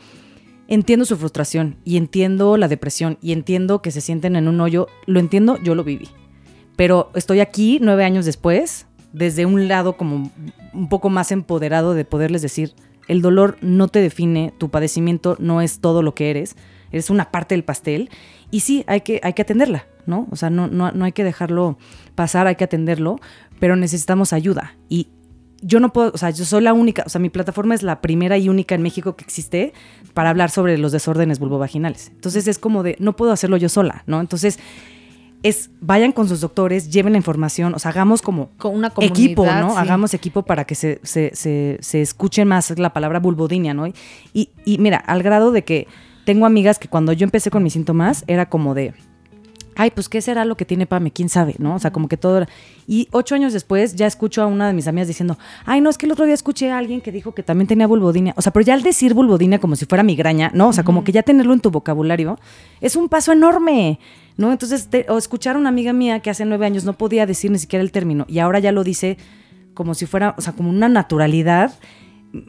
[0.71, 4.87] entiendo su frustración y entiendo la depresión y entiendo que se sienten en un hoyo,
[5.05, 6.07] lo entiendo, yo lo viví.
[6.77, 10.31] Pero estoy aquí nueve años después, desde un lado como
[10.73, 12.73] un poco más empoderado de poderles decir,
[13.09, 16.55] el dolor no te define, tu padecimiento no es todo lo que eres,
[16.93, 18.09] eres una parte del pastel
[18.49, 20.29] y sí, hay que, hay que atenderla, ¿no?
[20.31, 21.77] O sea, no, no, no hay que dejarlo
[22.15, 23.19] pasar, hay que atenderlo,
[23.59, 25.09] pero necesitamos ayuda y
[25.61, 28.01] yo no puedo, o sea, yo soy la única, o sea, mi plataforma es la
[28.01, 29.73] primera y única en México que existe
[30.13, 32.11] para hablar sobre los desórdenes vulvovaginales.
[32.15, 34.19] Entonces es como de, no puedo hacerlo yo sola, ¿no?
[34.19, 34.59] Entonces
[35.43, 39.45] es, vayan con sus doctores, lleven la información, o sea, hagamos como Con una equipo,
[39.45, 39.71] ¿no?
[39.71, 39.75] sí.
[39.77, 43.87] Hagamos equipo para que se, se, se, se escuche más la palabra vulvodinia, ¿no?
[43.87, 45.87] Y, y mira, al grado de que
[46.25, 48.93] tengo amigas que cuando yo empecé con mis síntomas era como de,
[49.75, 51.75] ay, pues qué será lo que tiene Pame, quién sabe, ¿no?
[51.75, 52.49] O sea, como que todo era...
[52.87, 55.97] Y ocho años después ya escucho a una de mis amigas diciendo, ay, no, es
[55.97, 58.33] que el otro día escuché a alguien que dijo que también tenía vulvodinia.
[58.37, 60.67] O sea, pero ya al decir vulvodinia como si fuera migraña, ¿no?
[60.69, 62.37] O sea, como que ya tenerlo en tu vocabulario
[62.81, 63.99] es un paso enorme,
[64.37, 64.51] ¿no?
[64.51, 67.49] Entonces, te- o escuchar a una amiga mía que hace nueve años no podía decir
[67.51, 69.17] ni siquiera el término y ahora ya lo dice
[69.73, 71.73] como si fuera, o sea, como una naturalidad,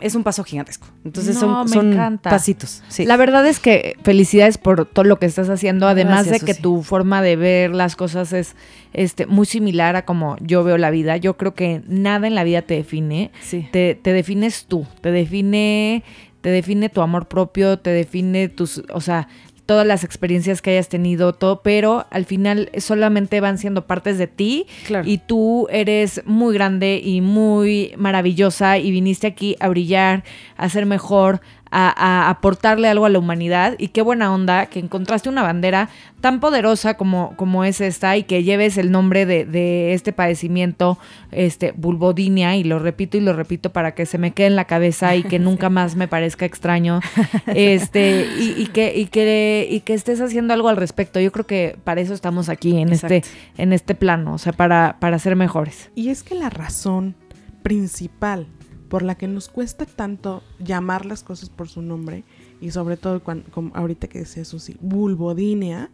[0.01, 0.87] es un paso gigantesco.
[1.05, 2.31] Entonces No, son, me son encanta.
[2.31, 2.83] pasitos.
[2.89, 3.05] Sí.
[3.05, 6.61] La verdad es que felicidades por todo lo que estás haciendo, además Gracias, de que
[6.61, 8.55] tu forma de ver las cosas es
[8.93, 11.17] este, muy similar a como yo veo la vida.
[11.17, 13.69] Yo creo que nada en la vida te define, Sí.
[13.73, 16.05] te, te defines tú, te define,
[16.43, 19.29] te define tu amor propio, te define tus, o sea,
[19.67, 24.27] todas las experiencias que hayas tenido, todo, pero al final solamente van siendo partes de
[24.27, 25.09] ti Claro.
[25.09, 30.25] y tú eres muy grande y muy maravillosa y viniste aquí a brillar,
[30.57, 31.41] a ser mejor,
[31.73, 33.75] a, a aportarle algo a la humanidad.
[33.79, 35.89] Y qué buena onda que encontraste una bandera
[36.21, 40.99] tan poderosa como, como es esta y que lleves el nombre de, de este padecimiento,
[41.33, 44.67] este, vulvodinia, y lo repito y lo repito para que se me quede en la
[44.67, 47.01] cabeza y que nunca más me parezca extraño,
[47.47, 51.19] este, y, y que, y que, y que estés haciendo algo al respecto.
[51.19, 53.25] Yo creo que para eso estamos aquí en este,
[53.59, 55.91] en este plano, o sea, para, para ser mejores.
[55.95, 57.17] Y es que la razón
[57.63, 58.47] principal
[58.93, 62.25] por la que nos cuesta tanto llamar las cosas por su nombre,
[62.61, 65.91] y sobre todo cuando, como ahorita que decía Susi, vulvodinia,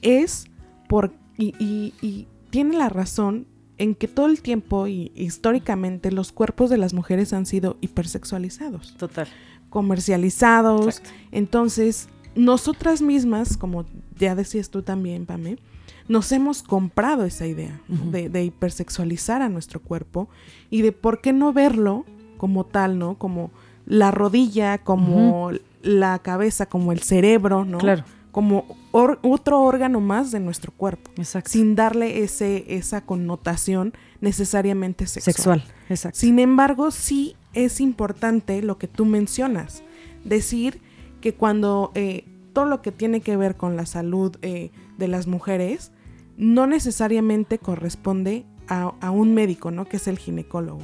[0.00, 0.46] es
[0.88, 1.12] por...
[1.36, 6.70] Y, y- y tiene la razón en que todo el tiempo y históricamente los cuerpos
[6.70, 9.28] de las mujeres han sido hipersexualizados, Total.
[9.68, 10.86] comercializados.
[11.00, 11.10] Exacto.
[11.32, 13.84] Entonces, nosotras mismas, como
[14.18, 15.58] ya decías tú también, Pame,
[16.08, 20.28] nos hemos comprado esa idea de, de hipersexualizar a nuestro cuerpo
[20.70, 22.04] y de por qué no verlo
[22.36, 23.16] como tal, ¿no?
[23.18, 23.50] Como
[23.86, 27.78] la rodilla, como la cabeza, como el cerebro, ¿no?
[27.78, 28.04] Claro.
[28.32, 31.48] Como otro órgano más de nuestro cuerpo, Exacto.
[31.48, 35.60] sin darle ese, esa connotación necesariamente sexual.
[35.60, 35.64] Sexual.
[35.88, 36.18] Exacto.
[36.18, 39.82] Sin embargo, sí es importante lo que tú mencionas,
[40.24, 40.82] decir
[41.22, 45.26] que cuando eh, todo lo que tiene que ver con la salud eh, de las
[45.26, 45.92] mujeres
[46.36, 49.84] no necesariamente corresponde a, a un médico, ¿no?
[49.84, 50.80] Que es el ginecólogo,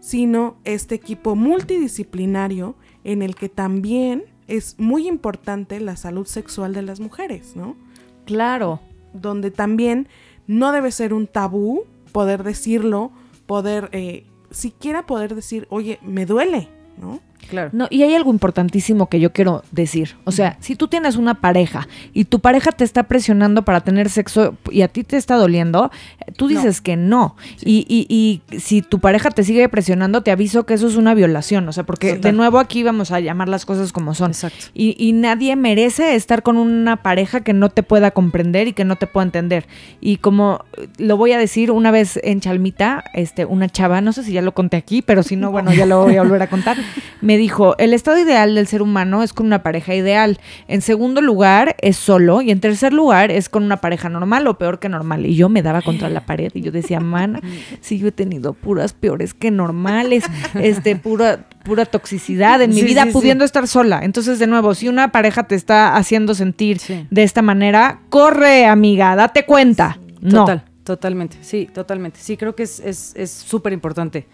[0.00, 6.82] sino este equipo multidisciplinario en el que también es muy importante la salud sexual de
[6.82, 7.76] las mujeres, ¿no?
[8.24, 8.80] Claro.
[9.12, 10.08] donde también
[10.46, 13.10] no debe ser un tabú poder decirlo,
[13.46, 16.68] poder, eh, siquiera poder decir, oye, me duele,
[17.00, 17.20] ¿no?
[17.48, 17.70] Claro.
[17.72, 20.16] No, y hay algo importantísimo que yo quiero decir.
[20.24, 24.08] O sea, si tú tienes una pareja y tu pareja te está presionando para tener
[24.08, 25.90] sexo y a ti te está doliendo,
[26.36, 27.36] tú dices que no.
[27.64, 28.06] Y, y-
[28.52, 31.68] y si tu pareja te sigue presionando, te aviso que eso es una violación.
[31.68, 32.22] O sea, porque Total.
[32.22, 34.30] de nuevo aquí vamos a llamar las cosas como son.
[34.30, 34.66] Exacto.
[34.74, 38.84] Y, y nadie merece estar con una pareja que no te pueda comprender y que
[38.84, 39.66] no te pueda entender.
[40.00, 40.64] Y como
[40.98, 44.42] lo voy a decir una vez en Chalmita, este, una chava, no sé si ya
[44.42, 46.76] lo conté aquí, pero si no, bueno, ya lo voy a volver a contar,
[47.30, 50.40] me dijo, el estado ideal del ser humano es con una pareja ideal.
[50.66, 54.58] En segundo lugar es solo y en tercer lugar es con una pareja normal o
[54.58, 55.24] peor que normal.
[55.26, 57.40] Y yo me daba contra la pared y yo decía, mana,
[57.80, 62.86] si yo he tenido puras peores que normales, este, pura, pura toxicidad en mi Sí,
[62.86, 63.12] vida sí, sí.
[63.12, 64.00] pudiendo estar sola.
[64.02, 67.06] Entonces, de nuevo, si una pareja te está haciendo sentir Sí.
[67.10, 70.00] de esta manera, corre, amiga, date cuenta.
[70.20, 70.40] No.
[70.40, 72.18] Total, totalmente, sí, totalmente.
[72.20, 74.26] Sí, creo que es es- es súper importante.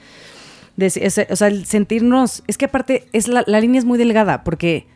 [0.79, 4.45] Ese- o sea, el sentirnos, es que aparte es la, la línea es muy delgada
[4.45, 4.87] porque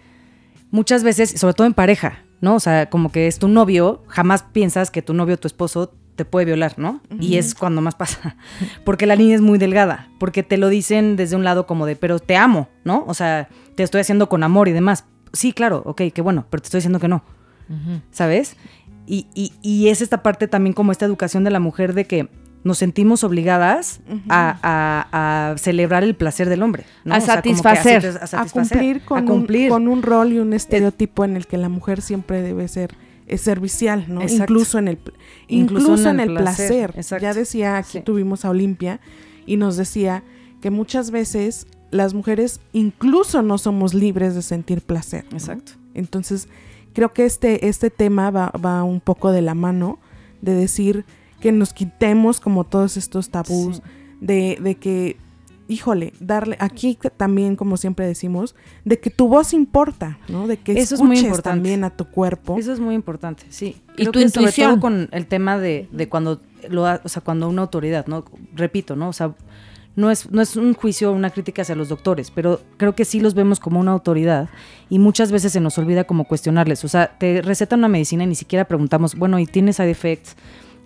[0.70, 2.54] muchas veces, sobre todo en pareja, ¿no?
[2.54, 5.92] O sea, como que es tu novio, jamás piensas que tu novio o tu esposo
[6.16, 7.00] te puede violar, ¿no?
[7.18, 8.36] Y es cuando más pasa,
[8.84, 11.96] porque la línea es muy delgada, porque te lo dicen desde un lado como de,
[11.96, 13.04] pero te amo, ¿no?
[13.06, 15.06] O sea, te estoy haciendo con amor y demás.
[15.32, 17.22] Sí, claro, ok, qué bueno, pero te estoy diciendo que no.
[18.10, 18.56] ¿sabes?
[19.06, 22.28] Y, y- y es esta parte también como esta educación de la mujer de que
[22.62, 26.84] nos sentimos obligadas a, a- a celebrar el placer del hombre.
[27.04, 27.14] ¿no?
[27.14, 28.18] A O sea, satisfacer.
[28.32, 29.68] a cumplir con, a un- cumplir.
[29.70, 32.94] con Un, rol y un estereotipo en el que la mujer siempre debe ser
[33.26, 34.22] es servicial, ¿no?
[34.22, 34.42] Exacto.
[34.52, 34.98] Incluso en el
[35.48, 36.94] Incluso incluso, en el placer.
[37.20, 38.00] Ya decía, aquí Sí.
[38.00, 39.00] tuvimos a Olimpia
[39.46, 40.22] y nos decía
[40.60, 45.24] que muchas veces las mujeres incluso no somos libres de sentir placer.
[45.30, 45.36] ¿no?
[45.38, 45.72] Exacto.
[45.94, 46.48] Entonces,
[46.92, 49.98] creo que este, este tema va, va un poco de la mano
[50.42, 51.04] de decir
[51.40, 53.82] que nos quitemos como todos estos tabús, Sí.
[54.20, 55.16] de, de que,
[55.68, 60.46] híjole, darle, aquí también, como siempre decimos, de que tu voz importa, ¿no?
[60.46, 61.42] De que Eso es muy importante.
[61.50, 62.56] también a tu cuerpo.
[62.58, 63.76] Eso es muy importante, sí.
[63.96, 64.70] Y tu que sobre intuición.
[64.72, 68.24] todo con el tema de, de cuando lo ha- o sea, cuando una autoridad, ¿no?
[68.54, 69.08] Repito, ¿no?
[69.08, 69.34] O sea,
[69.96, 73.04] no es, no es un juicio o una crítica hacia los doctores, pero creo que
[73.04, 74.48] sí los vemos como una autoridad
[74.88, 76.84] y muchas veces se nos olvida como cuestionarles.
[76.84, 80.36] O sea, te recetan una medicina y ni siquiera preguntamos, bueno, ¿y tienes side effects?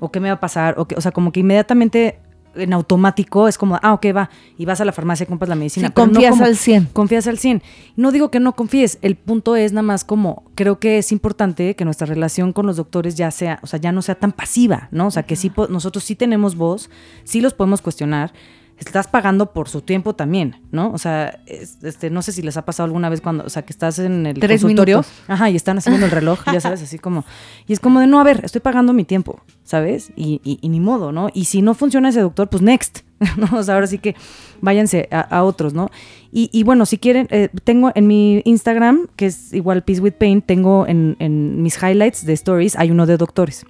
[0.05, 0.75] ¿O qué me va a pasar?
[0.79, 2.19] O, que, o sea, como que inmediatamente
[2.57, 5.57] en automático es como, ah, ok, va, y vas a la farmacia y compras la
[5.57, 5.89] medicina.
[5.89, 6.85] Sí, pero no confías como- al 100.
[6.93, 7.63] confías al 100.
[7.97, 11.75] No digo que no confíes, el punto es nada más como, creo que es importante
[11.75, 14.89] que nuestra relación con los doctores ya sea, o sea, ya no sea tan pasiva,
[14.93, 15.09] ¿no?
[15.09, 16.91] O sea, que sí, nosotros sí tenemos voz,
[17.25, 18.33] sí los podemos cuestionar,
[18.79, 20.91] estás pagando por su tiempo también, ¿no?
[20.93, 23.63] O sea, es- este, no sé si les ha pasado alguna vez cuando, o sea,
[23.63, 25.13] que estás en el Tres consultorio, minutos.
[25.29, 27.25] ajá, y están haciendo el reloj, ya sabes, así como,
[27.67, 30.11] y es como de, no, a ver, estoy pagando mi tiempo, ¿sabes?
[30.17, 31.29] Y, y- y ni modo, ¿no?
[31.33, 33.01] Y si no funciona ese doctor, pues next,
[33.37, 33.59] ¿no?
[33.59, 34.17] O sea, ahora sí que
[34.61, 35.91] váyanse a, a otros, ¿no?
[36.33, 40.15] Y, y bueno, si quieren, eh, tengo en mi Instagram, que es igual Peace with
[40.15, 43.65] Pain, tengo en, en mis highlights de stories, hay uno de doctores.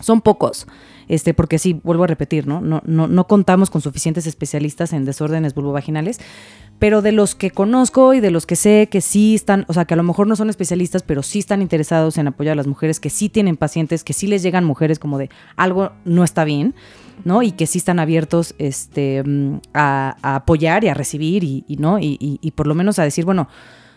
[0.00, 0.68] Son pocos,
[1.08, 2.60] este, porque sí, vuelvo a repetir, ¿no?
[2.60, 6.20] No, no, no contamos con suficientes especialistas en desórdenes vulvovaginales,
[6.78, 9.84] pero de los que conozco y de los que sé que sí están, o sea,
[9.84, 12.66] que a lo mejor no son especialistas, pero sí están interesados en apoyar a las
[12.68, 16.44] mujeres, que sí tienen pacientes, que sí les llegan mujeres como de algo no está
[16.44, 16.74] bien,
[17.24, 17.42] ¿no?
[17.42, 21.98] Y que sí están abiertos este, mm, a, apoyar y a recibir y, ¿no?
[21.98, 23.48] Y, y- y por lo menos a decir, bueno,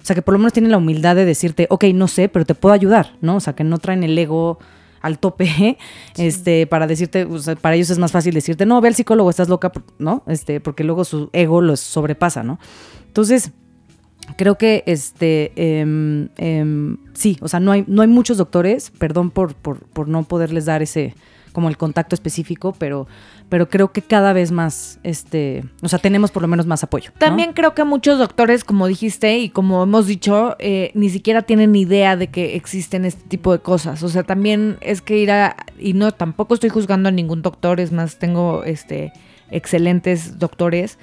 [0.01, 2.45] o sea, que por lo menos tienen la humildad de decirte, ok, no sé, pero
[2.45, 3.35] te puedo ayudar, ¿no?
[3.35, 4.57] O sea, que no traen el ego
[5.01, 5.77] al tope,
[6.17, 9.29] este, para decirte, o sea, para ellos es más fácil decirte, no, ve al psicólogo,
[9.29, 10.23] estás loca, ¿no?
[10.27, 12.59] Este, porque luego su ego los sobrepasa, ¿no?
[13.07, 13.51] Entonces,
[14.37, 19.31] creo que este em, em, sí, o sea, no hay, no hay muchos doctores, perdón
[19.31, 21.15] por, por, por no poderles dar ese
[21.51, 23.07] como el contacto específico, pero,
[23.49, 27.11] pero creo que cada vez más, este, o sea, tenemos por lo menos más apoyo.
[27.17, 31.75] También creo que muchos doctores, como dijiste y como hemos dicho, eh, ni siquiera tienen
[31.75, 34.03] idea de que existen este tipo de cosas.
[34.03, 37.79] O sea, también es que ir a, y no, tampoco estoy juzgando a ningún doctor,
[37.79, 39.11] es más, tengo este
[39.51, 40.97] excelentes doctores,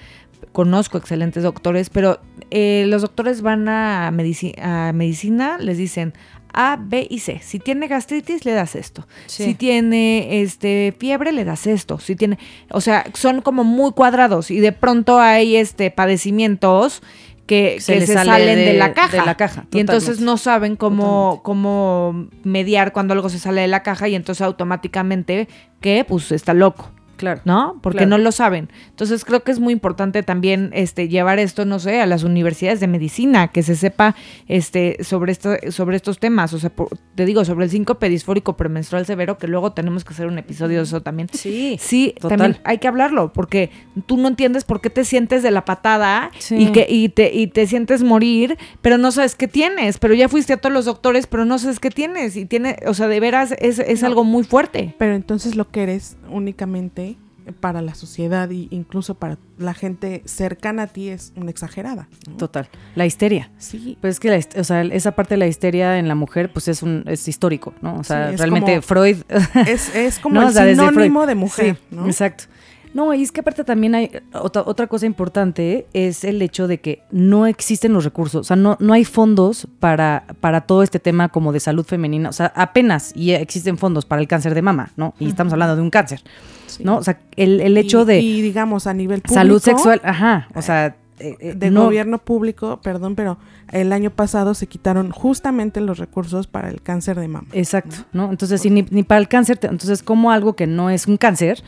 [0.53, 6.15] conozco excelentes doctores, pero eh, los doctores van a, a medicina, les dicen
[6.53, 7.41] A, B y C.
[7.43, 9.07] Si tiene gastritis, le das esto.
[9.27, 9.45] Sí.
[9.45, 11.99] Si tiene este fiebre, le das esto.
[11.99, 12.39] Si tiene,
[12.71, 17.03] o sea, son como muy cuadrados y de pronto hay este padecimientos
[17.47, 19.17] que Se que les se, sale salen de, de- la caja.
[19.21, 23.69] de la caja, Y entonces no saben cómo, cómo mediar cuando algo se sale de
[23.69, 25.49] la caja y entonces automáticamente
[25.81, 26.91] que pues está loco.
[27.19, 27.43] Claro.
[27.45, 27.79] ¿no?
[27.83, 28.11] Porque Claro.
[28.11, 28.71] no lo saben.
[28.89, 32.81] Entonces creo que es muy importante también este, llevar esto, no sé, a las universidades
[32.81, 34.15] de medicina, que se sepa
[34.47, 36.55] este, sobre, esto, sobre estos temas.
[36.55, 40.15] O sea, por- te digo, sobre el síncope disfórico premenstrual severo, que luego tenemos que
[40.15, 41.29] hacer un episodio de eso también.
[41.33, 42.39] Sí, Sí, total.
[42.39, 43.71] también hay que hablarlo, porque
[44.07, 46.57] tú no entiendes por qué te sientes de la patada Sí.
[46.57, 49.99] y, que, y, te, y te sientes morir, pero no sabes qué tienes.
[49.99, 52.37] Pero ya fuiste a todos los doctores, pero no sabes qué tienes.
[52.37, 54.09] Y tiene, o sea, de veras es, es No.
[54.09, 54.95] algo muy fuerte.
[54.99, 57.08] Pero entonces lo que eres únicamente
[57.53, 62.09] para la sociedad e incluso para la gente cercana a ti es una exagerada.
[62.29, 62.37] ¿no?
[62.37, 62.69] Total.
[62.95, 63.51] La histeria.
[63.59, 63.99] Sí.
[64.01, 66.69] Pues es que la o sea, esa parte de la histeria en la mujer, pues
[66.69, 67.97] es un es histórico, ¿no?
[67.97, 69.17] O sea, Sí, realmente como- Freud.
[69.67, 72.07] Es, es como No, el o sea, desde sinónimo de mujer, Sí, ¿no?
[72.07, 72.45] Exacto.
[72.95, 76.81] No, y es que aparte también hay otra, otra cosa importante es el hecho de
[76.81, 80.99] que no existen los recursos, o sea, no, no hay fondos para, para todo este
[80.99, 84.63] tema como de salud femenina, o sea, apenas y existen fondos para el cáncer de
[84.63, 85.15] mama, ¿no?
[85.19, 86.23] Y estamos hablando de un cáncer,
[86.67, 86.85] Sí.
[86.85, 86.97] ¿no?
[86.99, 89.35] O sea, el, el hecho Y- de Y digamos a nivel público.
[89.35, 93.39] salud sexual, ajá, o sea, eh, eh, de no- gobierno público, perdón, pero
[93.73, 97.49] el año pasado se quitaron justamente los recursos para el cáncer de mama.
[97.53, 98.31] Exacto, ¿no?
[98.31, 101.17] Entonces, si ni, ni para el cáncer, te- entonces, como algo que no es un
[101.17, 101.63] cáncer,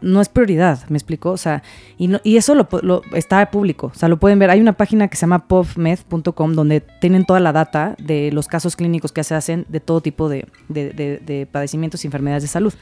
[0.00, 1.30] no es prioridad, ¿me explico?
[1.30, 1.62] O sea,
[1.98, 4.50] y, no- y eso lo, lo- está público, o sea, lo pueden ver.
[4.50, 8.76] Hay una página que se llama pubmed.com donde tienen toda la data de los casos
[8.76, 12.48] clínicos que se hacen de todo tipo de, de- de- de padecimientos y enfermedades de
[12.48, 12.72] salud.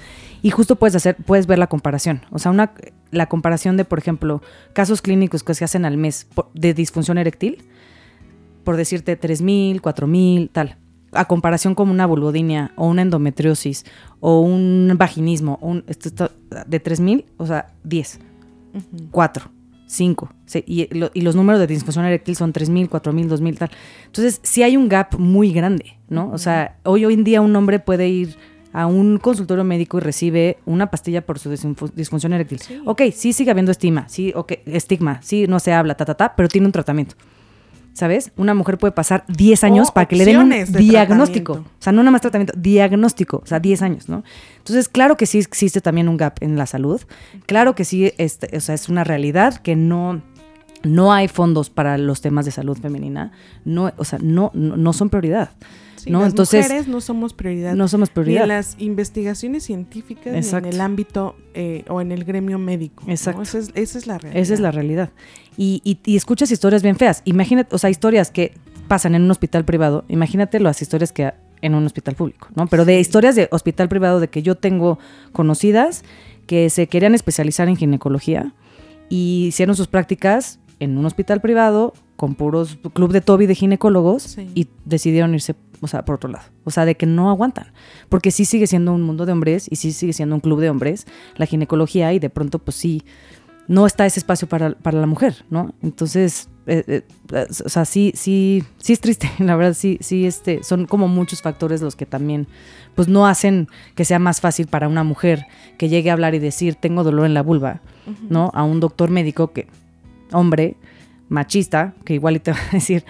[0.43, 2.23] Y justo puedes hacer, puedes ver la comparación.
[2.31, 2.73] O sea, una,
[3.11, 7.65] la comparación de, por ejemplo, casos clínicos que se hacen al mes de disfunción eréctil,
[8.65, 10.77] por decirte 3.000, 4.000, tal.
[11.13, 13.85] A comparación con una vulvodinia o una endometriosis
[14.21, 16.31] o un vaginismo un, esto está-
[16.67, 18.21] de 3.000, o sea, 10,
[19.11, 19.51] 4,
[19.87, 20.33] 5.
[20.47, 23.71] sí, y, lo- y los números de disfunción eréctil son 3.000, 4.000, 2.000, tal.
[24.07, 26.31] Entonces, sí hay un gap muy grande, ¿no?
[26.33, 28.37] O sea, hoy, hoy en día un hombre puede ir
[28.73, 32.61] a un consultorio médico y recibe una pastilla por su disfunción eréctil.
[32.61, 32.81] Sí.
[32.87, 36.35] Ok, sí sigue habiendo estima, sí, ok, estigma, sí, no se habla, ta, ta, ta,
[36.37, 37.17] pero tiene un tratamiento.
[38.01, 38.33] ¿Sabes?
[38.39, 41.53] Una mujer puede pasar 10 años O para que le den un de diagnóstico.
[41.53, 43.43] O sea, no nada más tratamiento, diagnóstico.
[43.45, 44.25] O sea, 10 años, ¿no?
[44.57, 47.03] Entonces, claro que sí existe también un gap en la salud.
[47.45, 50.23] Claro que sí, este, o sea, es una realidad que no,
[50.83, 53.33] no hay fondos para los temas de salud femenina.
[53.67, 55.51] No, o sea, no, no, no son prioridad.
[56.03, 56.21] Sí, ¿no?
[56.21, 57.75] las Entonces, mujeres no somos prioridad.
[57.75, 58.43] no somos Ni prioridad.
[58.43, 60.63] en las investigaciones científicas Exacto.
[60.63, 63.03] ni en el ámbito eh, o en el gremio médico.
[63.07, 63.13] ¿no?
[63.13, 63.43] Exacto.
[63.43, 64.43] Esa, es, esa es la realidad.
[64.43, 65.11] Esa es la realidad.
[65.57, 67.23] Y, y- y escuchas historias bien feas.
[67.25, 68.55] Imagínate, o sea, historias que
[68.89, 70.05] pasan en un hospital privado.
[70.09, 71.33] Imagínate las historias que
[71.63, 72.67] en un hospital público, ¿no?
[72.69, 74.99] Pero de historias de hospital privado de que yo tengo
[75.33, 76.03] conocidas
[76.47, 78.55] que se querían especializar en ginecología
[79.09, 84.23] y hicieron sus prácticas en un hospital privado con puros club de Toby de ginecólogos
[84.23, 84.49] Sí.
[84.55, 86.45] y decidieron irse, o sea, por otro lado.
[86.65, 87.73] O sea, de que no aguantan.
[88.09, 90.71] Porque sí sigue siendo un mundo de hombres y sí sigue siendo un club de
[90.71, 93.03] hombres, la ginecología, y de pronto, pues sí,
[93.71, 95.75] no está ese espacio para, para la mujer, ¿no?
[95.81, 100.27] Entonces, eh, eh, eh, o sea, sí, sí, sí es triste, la verdad, sí, sí,
[100.27, 102.49] este, son como muchos factores los que también,
[102.95, 105.47] pues no hacen que sea más fácil para una mujer
[105.79, 107.81] que llegue a hablar y decir, tengo dolor en la vulva,
[108.29, 108.51] ¿no?
[108.55, 109.69] A un doctor médico que,
[110.33, 110.77] hombre,
[111.29, 113.05] machista, que igual y te va a decir,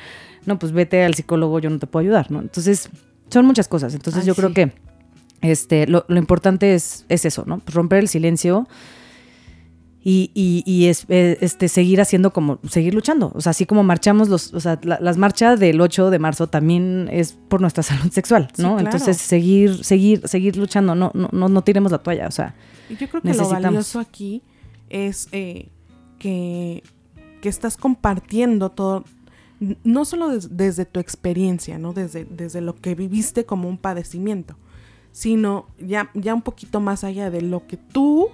[0.46, 2.40] no, pues vete al psicólogo, yo no te puedo ayudar, ¿no?
[2.40, 2.88] Entonces,
[3.29, 3.94] son muchas cosas.
[3.94, 4.72] Entonces, Ay, yo creo que
[5.42, 7.59] este, lo, lo importante es, es eso, ¿no?
[7.61, 8.66] Pues romper el silencio
[10.03, 13.33] y, y- y es, eh, este, seguir haciendo como, seguir luchando.
[13.35, 16.47] O sea, así como marchamos los, o sea, la- las marchas del 8 de marzo
[16.47, 18.76] también es por nuestra salud sexual, Sí, ¿no?
[18.76, 18.86] claro.
[18.86, 22.55] Entonces, seguir, seguir, seguir luchando, no, no, no, no tiremos la toalla, o sea,
[22.88, 24.43] yo creo que lo valioso aquí
[24.88, 25.68] es eh,
[26.18, 26.82] que,
[27.43, 29.05] que estás compartiendo todo,
[29.85, 31.93] no solo des- desde tu experiencia, ¿no?
[31.93, 34.57] Desde, desde lo que viviste como un padecimiento,
[35.13, 38.29] sino ya, ya un poquito más allá de lo que tú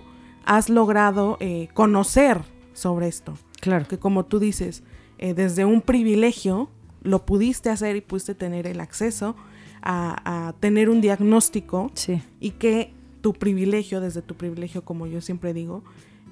[0.44, 2.42] has logrado eh, conocer
[2.74, 3.34] sobre esto.
[3.60, 3.86] claro.
[3.88, 4.82] Que como tú dices,
[5.18, 6.68] eh, desde un privilegio
[7.02, 9.34] lo pudiste hacer y pudiste tener el acceso
[9.82, 15.20] a, a tener un diagnóstico Sí, y que tu privilegio, desde tu privilegio, como yo
[15.20, 15.82] siempre digo,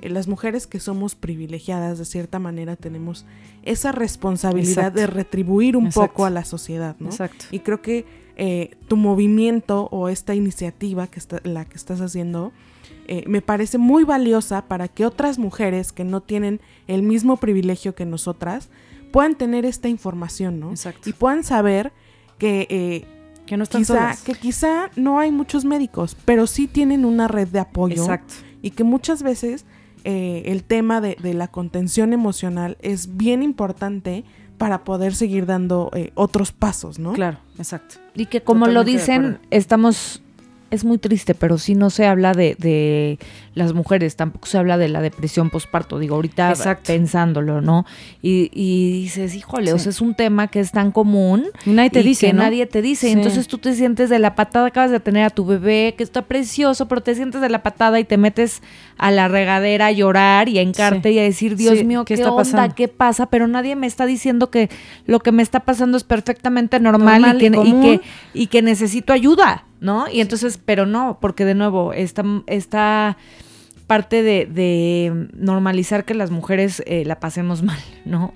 [0.01, 3.25] las mujeres que somos privilegiadas, de cierta manera, tenemos
[3.63, 5.01] esa responsabilidad Exacto.
[5.01, 6.09] de retribuir un Exacto.
[6.13, 7.09] poco a la sociedad, ¿no?
[7.09, 7.47] Exacto.
[7.51, 8.05] Y creo que
[8.37, 12.53] eh, tu movimiento o esta iniciativa que está, la que estás haciendo
[13.07, 17.95] eh, me parece muy valiosa para que otras mujeres que no tienen el mismo privilegio
[17.95, 18.71] que nosotras
[19.13, 20.71] puedan tener esta información, ¿no?
[20.71, 21.09] Exacto.
[21.09, 21.93] Y puedan saber
[22.39, 23.05] que, eh,
[23.47, 24.23] Que no están quizá, solas.
[24.23, 28.35] que quizá no hay muchos médicos, pero sí tienen una red de apoyo Exacto.
[28.63, 29.67] y que muchas veces
[30.05, 34.25] eh, el tema de, de la contención emocional es bien importante
[34.59, 37.13] para poder seguir dando eh, otros pasos, ¿no?
[37.13, 37.97] Claro, exacto.
[38.15, 40.23] Y que como lo Totalmente dicen, estamos,
[40.71, 43.19] es muy triste, pero sí no se habla de, de
[43.55, 46.85] las mujeres, tampoco se habla de la depresión posparto, digo, ahorita Exacto.
[46.89, 47.87] pensándolo, ¿no?
[48.21, 49.85] Y, y dices, híjole, o Sí.
[49.85, 51.45] sea, es un tema que es tan común.
[51.65, 52.43] Y nadie te y dice, que ¿no?
[52.43, 53.07] nadie te dice.
[53.07, 53.13] Sí.
[53.13, 56.23] Entonces tú te sientes de la patada, acabas de tener a tu bebé, que está
[56.23, 58.61] precioso, pero te sientes de la patada y te metes
[58.99, 61.15] a la regadera a llorar y a encarte Sí.
[61.15, 62.43] y a decir, Dios mío, ¿qué ¿qué, está onda?
[62.43, 62.75] pasando?
[62.75, 63.27] ¿Qué pasa?
[63.27, 64.69] Pero nadie me está diciendo que
[65.07, 68.01] lo que me está pasando es perfectamente normal, Normal y, que, y que,
[68.35, 70.07] y que necesito ayuda, ¿no?
[70.11, 73.17] Y entonces, pero no, porque de nuevo, esta, esta
[73.87, 78.35] parte de, normalizar que las mujeres eh, la pasemos mal, ¿no?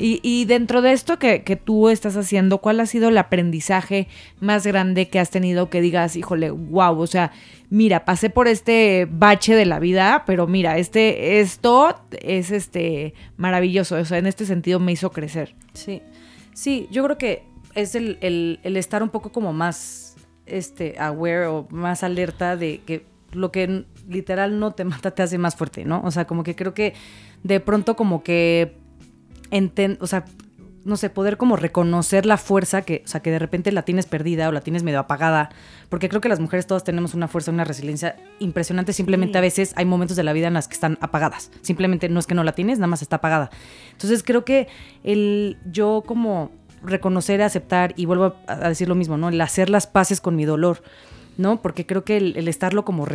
[0.00, 4.06] Y, dentro de esto que, tú estás haciendo, ¿cuál ha sido el aprendizaje
[4.40, 7.32] más grande que has tenido que digas, híjole, wow, o sea,
[7.68, 13.96] mira, pasé por este bache de la vida, pero mira, este, esto es este maravilloso,
[13.96, 15.56] o sea, en este sentido me hizo crecer.
[15.72, 16.00] Sí,
[16.54, 17.42] sí, yo creo que
[17.74, 20.14] es el, el- el estar un poco como más
[20.46, 25.38] este, aware o más alerta de que lo que literal no te mata te hace
[25.38, 26.00] más fuerte, ¿no?
[26.04, 26.94] O sea, como que creo que
[27.42, 28.76] de pronto como que,
[29.50, 30.24] enten- o sea,
[30.84, 34.06] no sé, poder como reconocer la fuerza que, o sea, que de repente la tienes
[34.06, 35.50] perdida o la tienes medio apagada,
[35.90, 39.74] porque creo que las mujeres todas tenemos una fuerza, una resiliencia impresionante, simplemente a veces
[39.76, 42.42] hay momentos de la vida en las que están apagadas, simplemente no es que no
[42.42, 43.50] la tienes, nada más está apagada.
[43.92, 44.68] Entonces creo que
[45.04, 46.52] el yo como
[46.82, 49.28] reconocer, aceptar y vuelvo a, a decir lo mismo, ¿no?
[49.28, 50.80] El hacer las paces con mi dolor.
[51.38, 51.62] ¿No?
[51.62, 53.06] Porque creo que el, estarlo como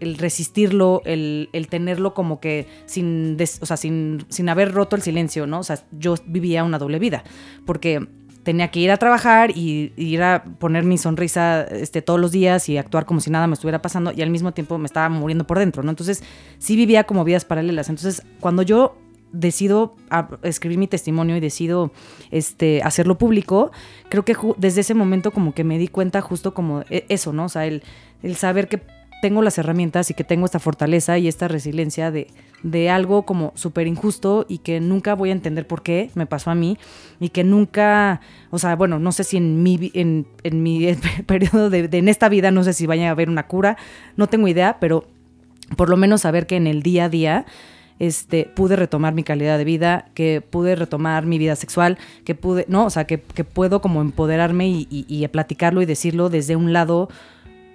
[0.00, 4.96] el resistirlo, el, el tenerlo como que sin, des- o sea, sin, sin haber roto
[4.96, 5.58] el silencio, ¿no?
[5.58, 7.24] O sea, yo vivía una doble vida,
[7.66, 8.06] porque
[8.44, 12.32] tenía que ir a trabajar y, y ir a poner mi sonrisa este, todos los
[12.32, 15.08] días y actuar como si nada me estuviera pasando y al mismo tiempo me estaba
[15.08, 15.90] muriendo por dentro, ¿no?
[15.90, 16.22] Entonces
[16.58, 17.88] sí vivía como vidas paralelas.
[17.88, 18.96] Entonces cuando yo
[19.32, 19.96] decido
[20.42, 21.90] escribir mi testimonio y decido
[22.30, 23.72] este, hacerlo público,
[24.08, 27.46] creo que desde ese momento como que me di cuenta justo como e- eso, ¿no?
[27.46, 27.82] O sea, el,
[28.22, 28.80] el saber que
[29.22, 32.26] tengo las herramientas y que tengo esta fortaleza y esta resiliencia de,
[32.64, 36.50] de algo como súper injusto y que nunca voy a entender por qué me pasó
[36.50, 36.76] a mí
[37.20, 38.20] y que nunca,
[38.50, 40.92] o sea, bueno, no sé si en mi, en, en mi
[41.26, 43.76] periodo de, de- en esta vida, no sé si vaya a haber una cura,
[44.16, 45.04] no tengo idea, pero
[45.76, 47.46] por lo menos saber que en el día a día
[48.02, 52.64] este, pude retomar mi calidad de vida, que pude retomar mi vida sexual, que pude,
[52.68, 56.72] no, o sea, que, puedo como empoderarme y, y- y platicarlo y decirlo desde un
[56.72, 57.08] lado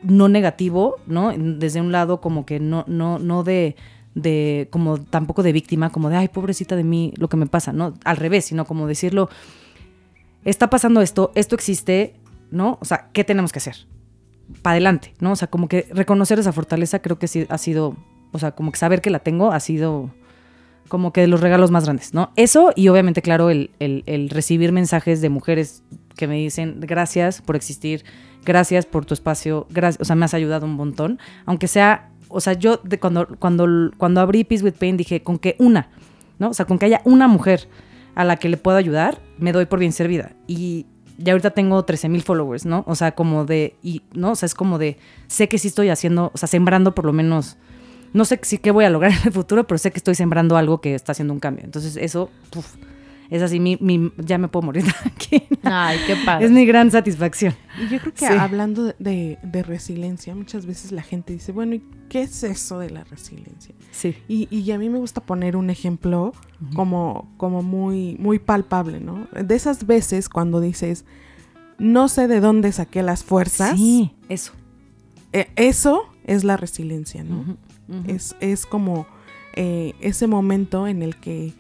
[0.04, 1.32] no negativo, ¿no?
[1.34, 3.78] Desde un lado como que no, no, no de,
[4.16, 7.72] de, como tampoco de víctima, como de, ay, pobrecita de mí, lo que me pasa,
[7.72, 7.94] ¿no?
[8.04, 9.30] Al revés, sino como decirlo,
[10.44, 12.16] está pasando esto, esto existe,
[12.52, 12.78] ¿no?
[12.82, 13.88] O sea, ¿qué tenemos que hacer?
[14.62, 15.32] Para adelante, ¿no?
[15.32, 17.96] O sea, como que reconocer esa fortaleza creo que sí ha sido,
[18.34, 20.12] o sea, como que saber que la tengo ha sido
[20.88, 22.32] como que de los regalos más grandes, ¿no?
[22.36, 25.84] Eso y obviamente, claro, el, el- recibir mensajes de mujeres
[26.16, 28.04] que me dicen gracias por existir,
[28.46, 32.40] gracias por tu espacio, gracias, o sea, me has ayudado un montón, aunque sea, o
[32.42, 33.68] sea, yo de cuando, cuando,
[33.98, 35.90] cuando abrí Peace with Pain dije con que una,
[36.40, 36.50] ¿no?
[36.50, 37.68] O sea, con que haya una mujer
[38.16, 40.32] a la que le pueda ayudar, me doy por bien servida.
[40.48, 40.88] Y
[41.20, 42.84] ya ahorita tengo 13 mil followers, ¿no?
[42.88, 44.32] O sea, como de, y, ¿no?
[44.32, 47.14] O sea, es como de, sé que sí estoy haciendo, o sea, sembrando por lo
[47.14, 47.58] menos,
[48.18, 50.57] no sé si qué voy a lograr en el futuro, pero sé que estoy sembrando
[50.57, 51.63] algo que está haciendo un cambio.
[51.63, 52.76] Entonces, eso, puf,
[53.30, 55.45] es así, mi, mi- ya me puedo morir tranquila.
[55.63, 56.45] Ay, qué padre.
[56.45, 57.53] Es mi gran satisfacción.
[57.78, 58.34] Y yo creo que Sí.
[58.34, 62.89] hablando de, de- resiliencia, muchas veces la gente dice, bueno, ¿y qué es eso de
[62.89, 63.76] la resiliencia?
[63.91, 64.15] Sí.
[64.28, 66.32] Y, y a mí me gusta poner un ejemplo
[66.74, 69.28] como, como muy, muy palpable, ¿no?
[69.34, 71.03] De esas veces cuando dices,
[71.78, 74.53] no sé de dónde saqué las fuerzas, Sí, eso.
[75.34, 77.57] eh, eso es la resiliencia, ¿no?
[78.06, 79.08] Es, es como
[79.54, 81.54] eh, ese momento en el que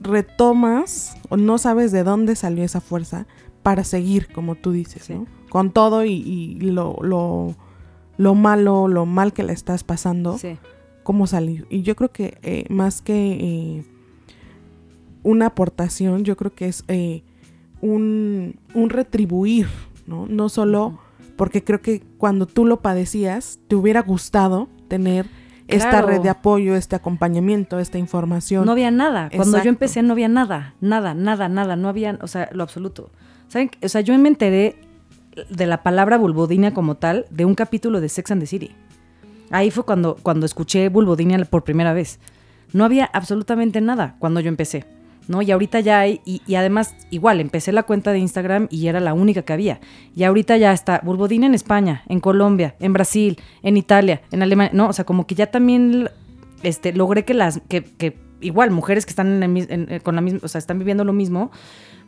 [0.00, 3.26] retomas o no sabes de dónde salió esa fuerza
[3.62, 5.14] para seguir, como tú dices, Sí.
[5.14, 5.26] ¿no?
[5.48, 7.54] Con todo y, y lo, lo,
[8.16, 10.56] lo malo, lo mal que le estás pasando, Sí.
[11.02, 11.66] cómo salir.
[11.70, 13.32] Y yo creo que eh, más que
[13.78, 13.84] eh,
[15.22, 17.22] una aportación, yo creo que es eh,
[17.80, 19.66] un, un retribuir,
[20.06, 20.26] ¿no?
[20.26, 20.98] No solo
[21.36, 25.24] porque creo que cuando tú lo padecías, te hubiera gustado tener
[25.68, 26.08] esta Claro.
[26.08, 28.66] red de apoyo, este acompañamiento, esta información.
[28.66, 29.28] No había nada.
[29.30, 29.64] Cuando Exacto.
[29.64, 31.76] yo empecé no había nada, nada, nada, nada.
[31.76, 33.10] No había, o sea, lo absoluto.
[33.48, 33.70] ¿Saben?
[33.82, 34.76] O sea, yo me enteré
[35.48, 38.70] de la palabra bulbodinia como tal de un capítulo de Sex and the City.
[39.50, 42.18] Ahí fue cuando, cuando escuché bulbodinia por primera vez.
[42.74, 44.84] No había absolutamente nada cuando yo empecé.
[45.28, 45.42] ¿No?
[45.42, 49.14] Y ahorita ya hay, y, además, igual, empecé la cuenta de Instagram y era la
[49.14, 49.80] única que había.
[50.16, 54.72] Y ahorita ya está Bulbodinia en España, en Colombia, en Brasil, en Italia, en Alemania.
[54.74, 56.08] No, o sea, como que ya también
[56.62, 57.84] este, logré que las, que,
[58.40, 61.04] igual, mujeres que están en el en- eh, con la misma, o sea, están viviendo
[61.04, 61.50] lo mismo,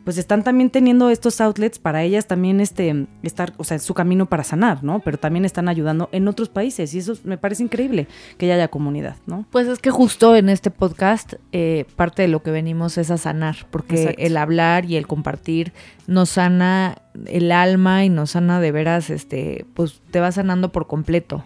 [0.05, 4.27] pues están también teniendo estos outlets para ellas también este, estar, o sea, su camino
[4.27, 4.99] para sanar, ¿no?
[4.99, 8.67] Pero también están ayudando en otros países y eso me parece increíble que ya haya
[8.67, 9.45] comunidad, ¿no?
[9.49, 13.17] Pues es que justo en este podcast eh, parte de lo que venimos es a
[13.17, 14.21] sanar, porque Exacto.
[14.21, 15.73] el hablar y el compartir
[16.05, 20.85] nos sana el alma y nos sana de veras, este, pues te va sanando por
[20.85, 21.43] completo.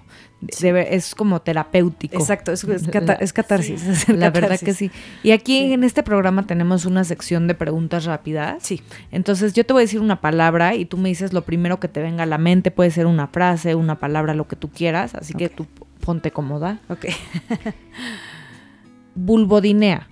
[0.62, 2.18] Ver- es como terapéutico.
[2.18, 3.84] Exacto, es, es cata- es catarsis.
[3.86, 4.90] es La verdad que sí.
[5.22, 5.74] Y aquí Sí.
[5.74, 8.64] en este programa tenemos una sección de preguntas rápidas.
[8.64, 8.82] Sí.
[9.12, 11.90] Entonces yo te voy a decir una palabra y tú me dices lo primero que
[11.90, 12.72] te venga a la mente.
[12.72, 15.14] Puede ser una frase, una palabra, lo que tú quieras.
[15.14, 15.68] Así que tú
[16.00, 16.80] ponte cómoda.
[16.88, 17.08] Ok.
[19.16, 20.08] Bulbodinea.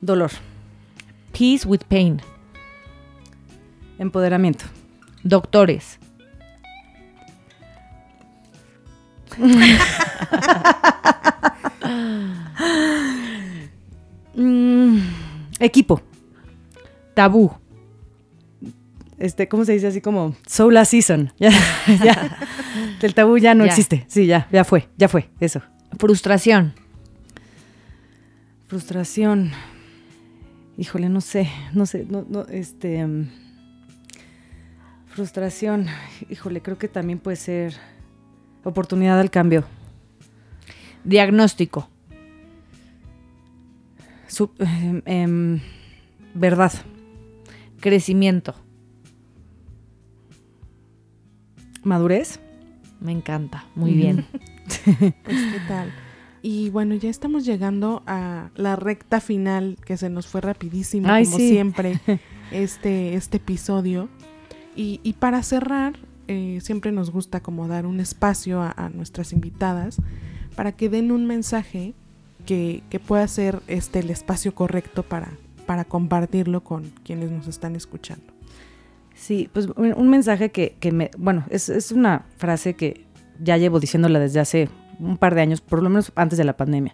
[0.00, 0.30] Dolor,
[1.32, 2.20] Peace with pain.
[3.98, 4.64] empoderamiento,
[5.22, 5.98] Doctores.
[14.36, 14.98] Mm,
[15.60, 16.02] equipo.
[17.14, 17.52] Tabú.
[19.18, 21.32] Este, ¿cómo se dice así como solar season?
[21.38, 21.50] Ya,
[22.02, 22.38] ya.
[23.00, 23.70] El tabú ya no Ya.
[23.70, 24.04] existe.
[24.08, 25.62] Sí, ya, ya fue, ya fue, eso.
[25.98, 26.74] Frustración.
[28.66, 29.52] Frustración.
[30.76, 33.06] Híjole, no sé, no sé, no, no, este.
[33.06, 33.28] mm,
[35.06, 35.86] frustración.
[36.28, 37.74] Híjole, creo que también puede ser
[38.64, 39.64] oportunidad al cambio.
[41.04, 41.88] Diagnóstico.
[44.26, 45.60] Su- em, em,
[46.34, 46.72] verdad.
[47.80, 48.54] Crecimiento.
[51.82, 52.40] Madurez.
[53.00, 53.64] Me encanta.
[53.74, 54.26] Muy bien.
[54.86, 55.92] Pues, ¿qué tal?
[56.40, 61.24] Y bueno, ya estamos llegando a la recta final que se nos fue rapidísimo, Ay,
[61.26, 61.50] como sí.
[61.50, 62.00] siempre,
[62.50, 64.08] este, este episodio.
[64.74, 65.92] Y, y para cerrar,
[66.28, 69.96] eh, siempre nos gusta como dar un espacio a, nuestras invitadas
[70.56, 71.94] para que den un mensaje
[72.46, 75.32] que, que pueda ser este el espacio correcto para,
[75.66, 78.24] para compartirlo con quienes nos están escuchando.
[79.14, 83.06] Sí, pues un un mensaje que, que me, bueno, es, es una frase que
[83.40, 84.68] ya llevo diciéndola desde hace
[84.98, 86.92] un par de años, por lo menos antes de la pandemia,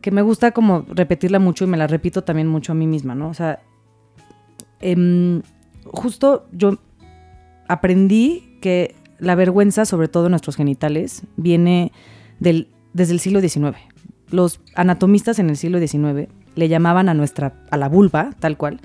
[0.00, 3.14] que me gusta como repetirla mucho y me la repito también mucho a mí misma,
[3.14, 3.28] ¿no?
[3.28, 3.60] O sea,
[4.80, 5.42] em,
[5.84, 6.78] justo yo
[7.72, 11.92] aprendí que la vergüenza, sobre todo en nuestros genitales, viene
[12.40, 13.76] del, desde el siglo XIX.
[14.30, 18.80] Los anatomistas en el siglo XIX le llamaban a nuestra, a la vulva, tal cual,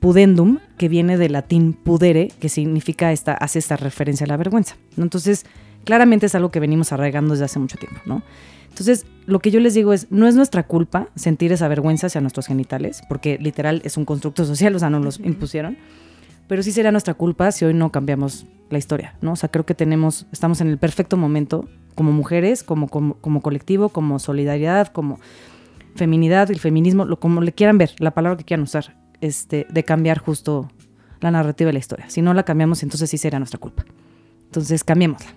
[0.00, 4.76] pudendum, que viene del latín pudere, que significa esta, hace esta referencia a la vergüenza.
[4.96, 5.46] Entonces,
[5.84, 8.22] claramente es algo que venimos arraigando desde hace mucho tiempo, ¿no?
[8.68, 12.20] Entonces, lo que yo les digo es, no es nuestra culpa sentir esa vergüenza hacia
[12.20, 15.78] nuestros genitales, porque literal es un constructo social, o sea, nos los impusieron,
[16.48, 19.32] pero sí sería nuestra culpa si hoy no cambiamos la historia, ¿no?
[19.32, 23.40] O sea, creo que tenemos, estamos en el perfecto momento como mujeres, como, como, como
[23.40, 25.18] colectivo, como solidaridad, como
[25.94, 29.84] feminidad, el feminismo, lo, como le quieran ver, la palabra que quieran usar, este, de
[29.84, 30.70] cambiar justo
[31.20, 32.08] la narrativa de la historia.
[32.08, 33.84] Si no la cambiamos, entonces sí será nuestra culpa.
[34.44, 35.30] Entonces, cambiémosla.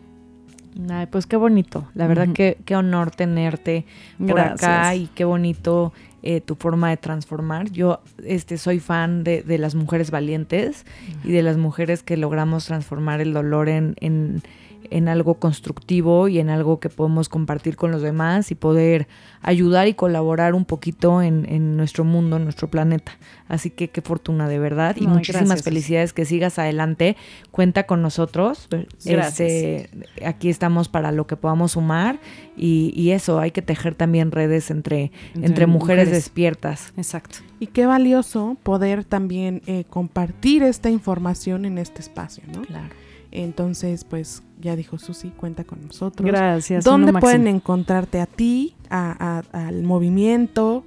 [0.89, 1.89] Ay, pues qué bonito.
[1.93, 3.86] La verdad que qué honor tenerte
[4.18, 5.93] por acá y qué bonito
[6.24, 7.72] eh, tu forma de transformar.
[7.72, 10.86] Yo este, soy fan de, de las mujeres valientes
[11.24, 14.41] y de las mujeres que logramos transformar el dolor en, en,
[14.92, 19.08] en algo constructivo y en algo que podemos compartir con los demás y poder
[19.42, 23.14] ayudar y colaborar un poquito en, en nuestro mundo, en nuestro planeta.
[23.48, 25.64] Así que qué fortuna de verdad y Ay, muchísimas gracias.
[25.64, 27.16] felicidades que sigas adelante.
[27.52, 28.68] Cuenta con nosotros.
[29.06, 29.40] Gracias.
[29.40, 29.90] Este,
[30.26, 32.20] aquí estamos para lo que podamos sumar
[32.58, 36.24] y, y eso, hay que tejer también redes entre, entre, Entre mujeres, mujeres.
[36.24, 36.94] despiertas.
[36.98, 37.40] Exacto.
[37.60, 42.62] Y qué valioso poder también eh, compartir esta información en este espacio, ¿no?
[42.62, 42.94] Claro.
[43.32, 46.25] Entonces, pues ya dijo Susi, cuenta con nosotros.
[46.25, 46.84] Gracias.
[46.84, 47.57] ¿Dónde pueden máximo.
[47.57, 50.84] encontrarte a ti, a- a- al movimiento?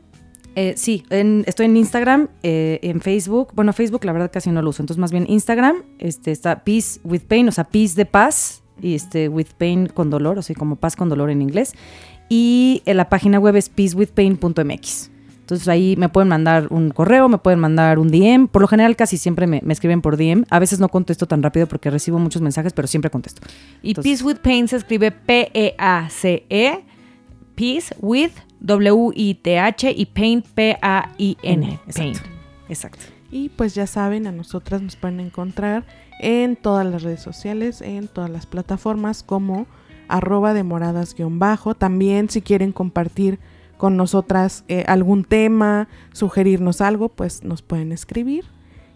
[0.55, 3.53] Eh, sí, en- estoy en Instagram, eh, en Facebook.
[3.55, 4.83] Bueno, Facebook la verdad casi no lo uso.
[4.83, 8.95] Entonces, más bien Instagram, este, está Peace with Pain, o sea, Peace de paz y
[8.95, 11.73] este with pain con dolor, o sea, como paz con dolor en inglés.
[12.29, 15.11] Y en la página web es peacewithpain.mx.
[15.53, 18.49] Entonces ahí me pueden mandar un correo, me pueden mandar un DM.
[18.49, 20.47] Por lo general casi siempre me, me escriben por DM.
[20.49, 23.43] A veces no contesto tan rápido porque recibo muchos mensajes, pero siempre contesto.
[23.83, 26.85] Y Entonces- Peace with Pain se escribe P-E-A-C-E,
[27.55, 28.31] Peace with
[28.61, 31.81] W-I-T-H y Pain P-A-I-N.
[31.95, 32.11] Pain.
[32.15, 32.29] Exacto.
[32.71, 33.05] Exacto.
[33.31, 35.85] Y pues ya saben, a nosotras nos pueden encontrar
[36.19, 39.67] en todas las redes sociales, en todas las plataformas como
[40.09, 41.75] arroba demoradas-bajo.
[41.75, 43.39] También si quieren compartir
[43.83, 48.45] con nosotras eh, algún tema, sugerirnos algo, pues nos pueden escribir.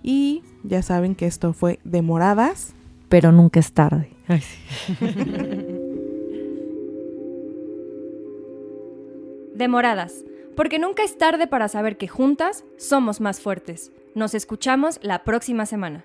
[0.01, 2.73] Y ya saben que esto fue Demoradas.
[3.09, 4.13] Pero nunca es tarde.
[9.57, 10.25] Demoradas,
[10.55, 13.91] porque nunca es tarde para saber que juntas somos más fuertes.
[14.15, 16.05] Nos escuchamos la próxima semana.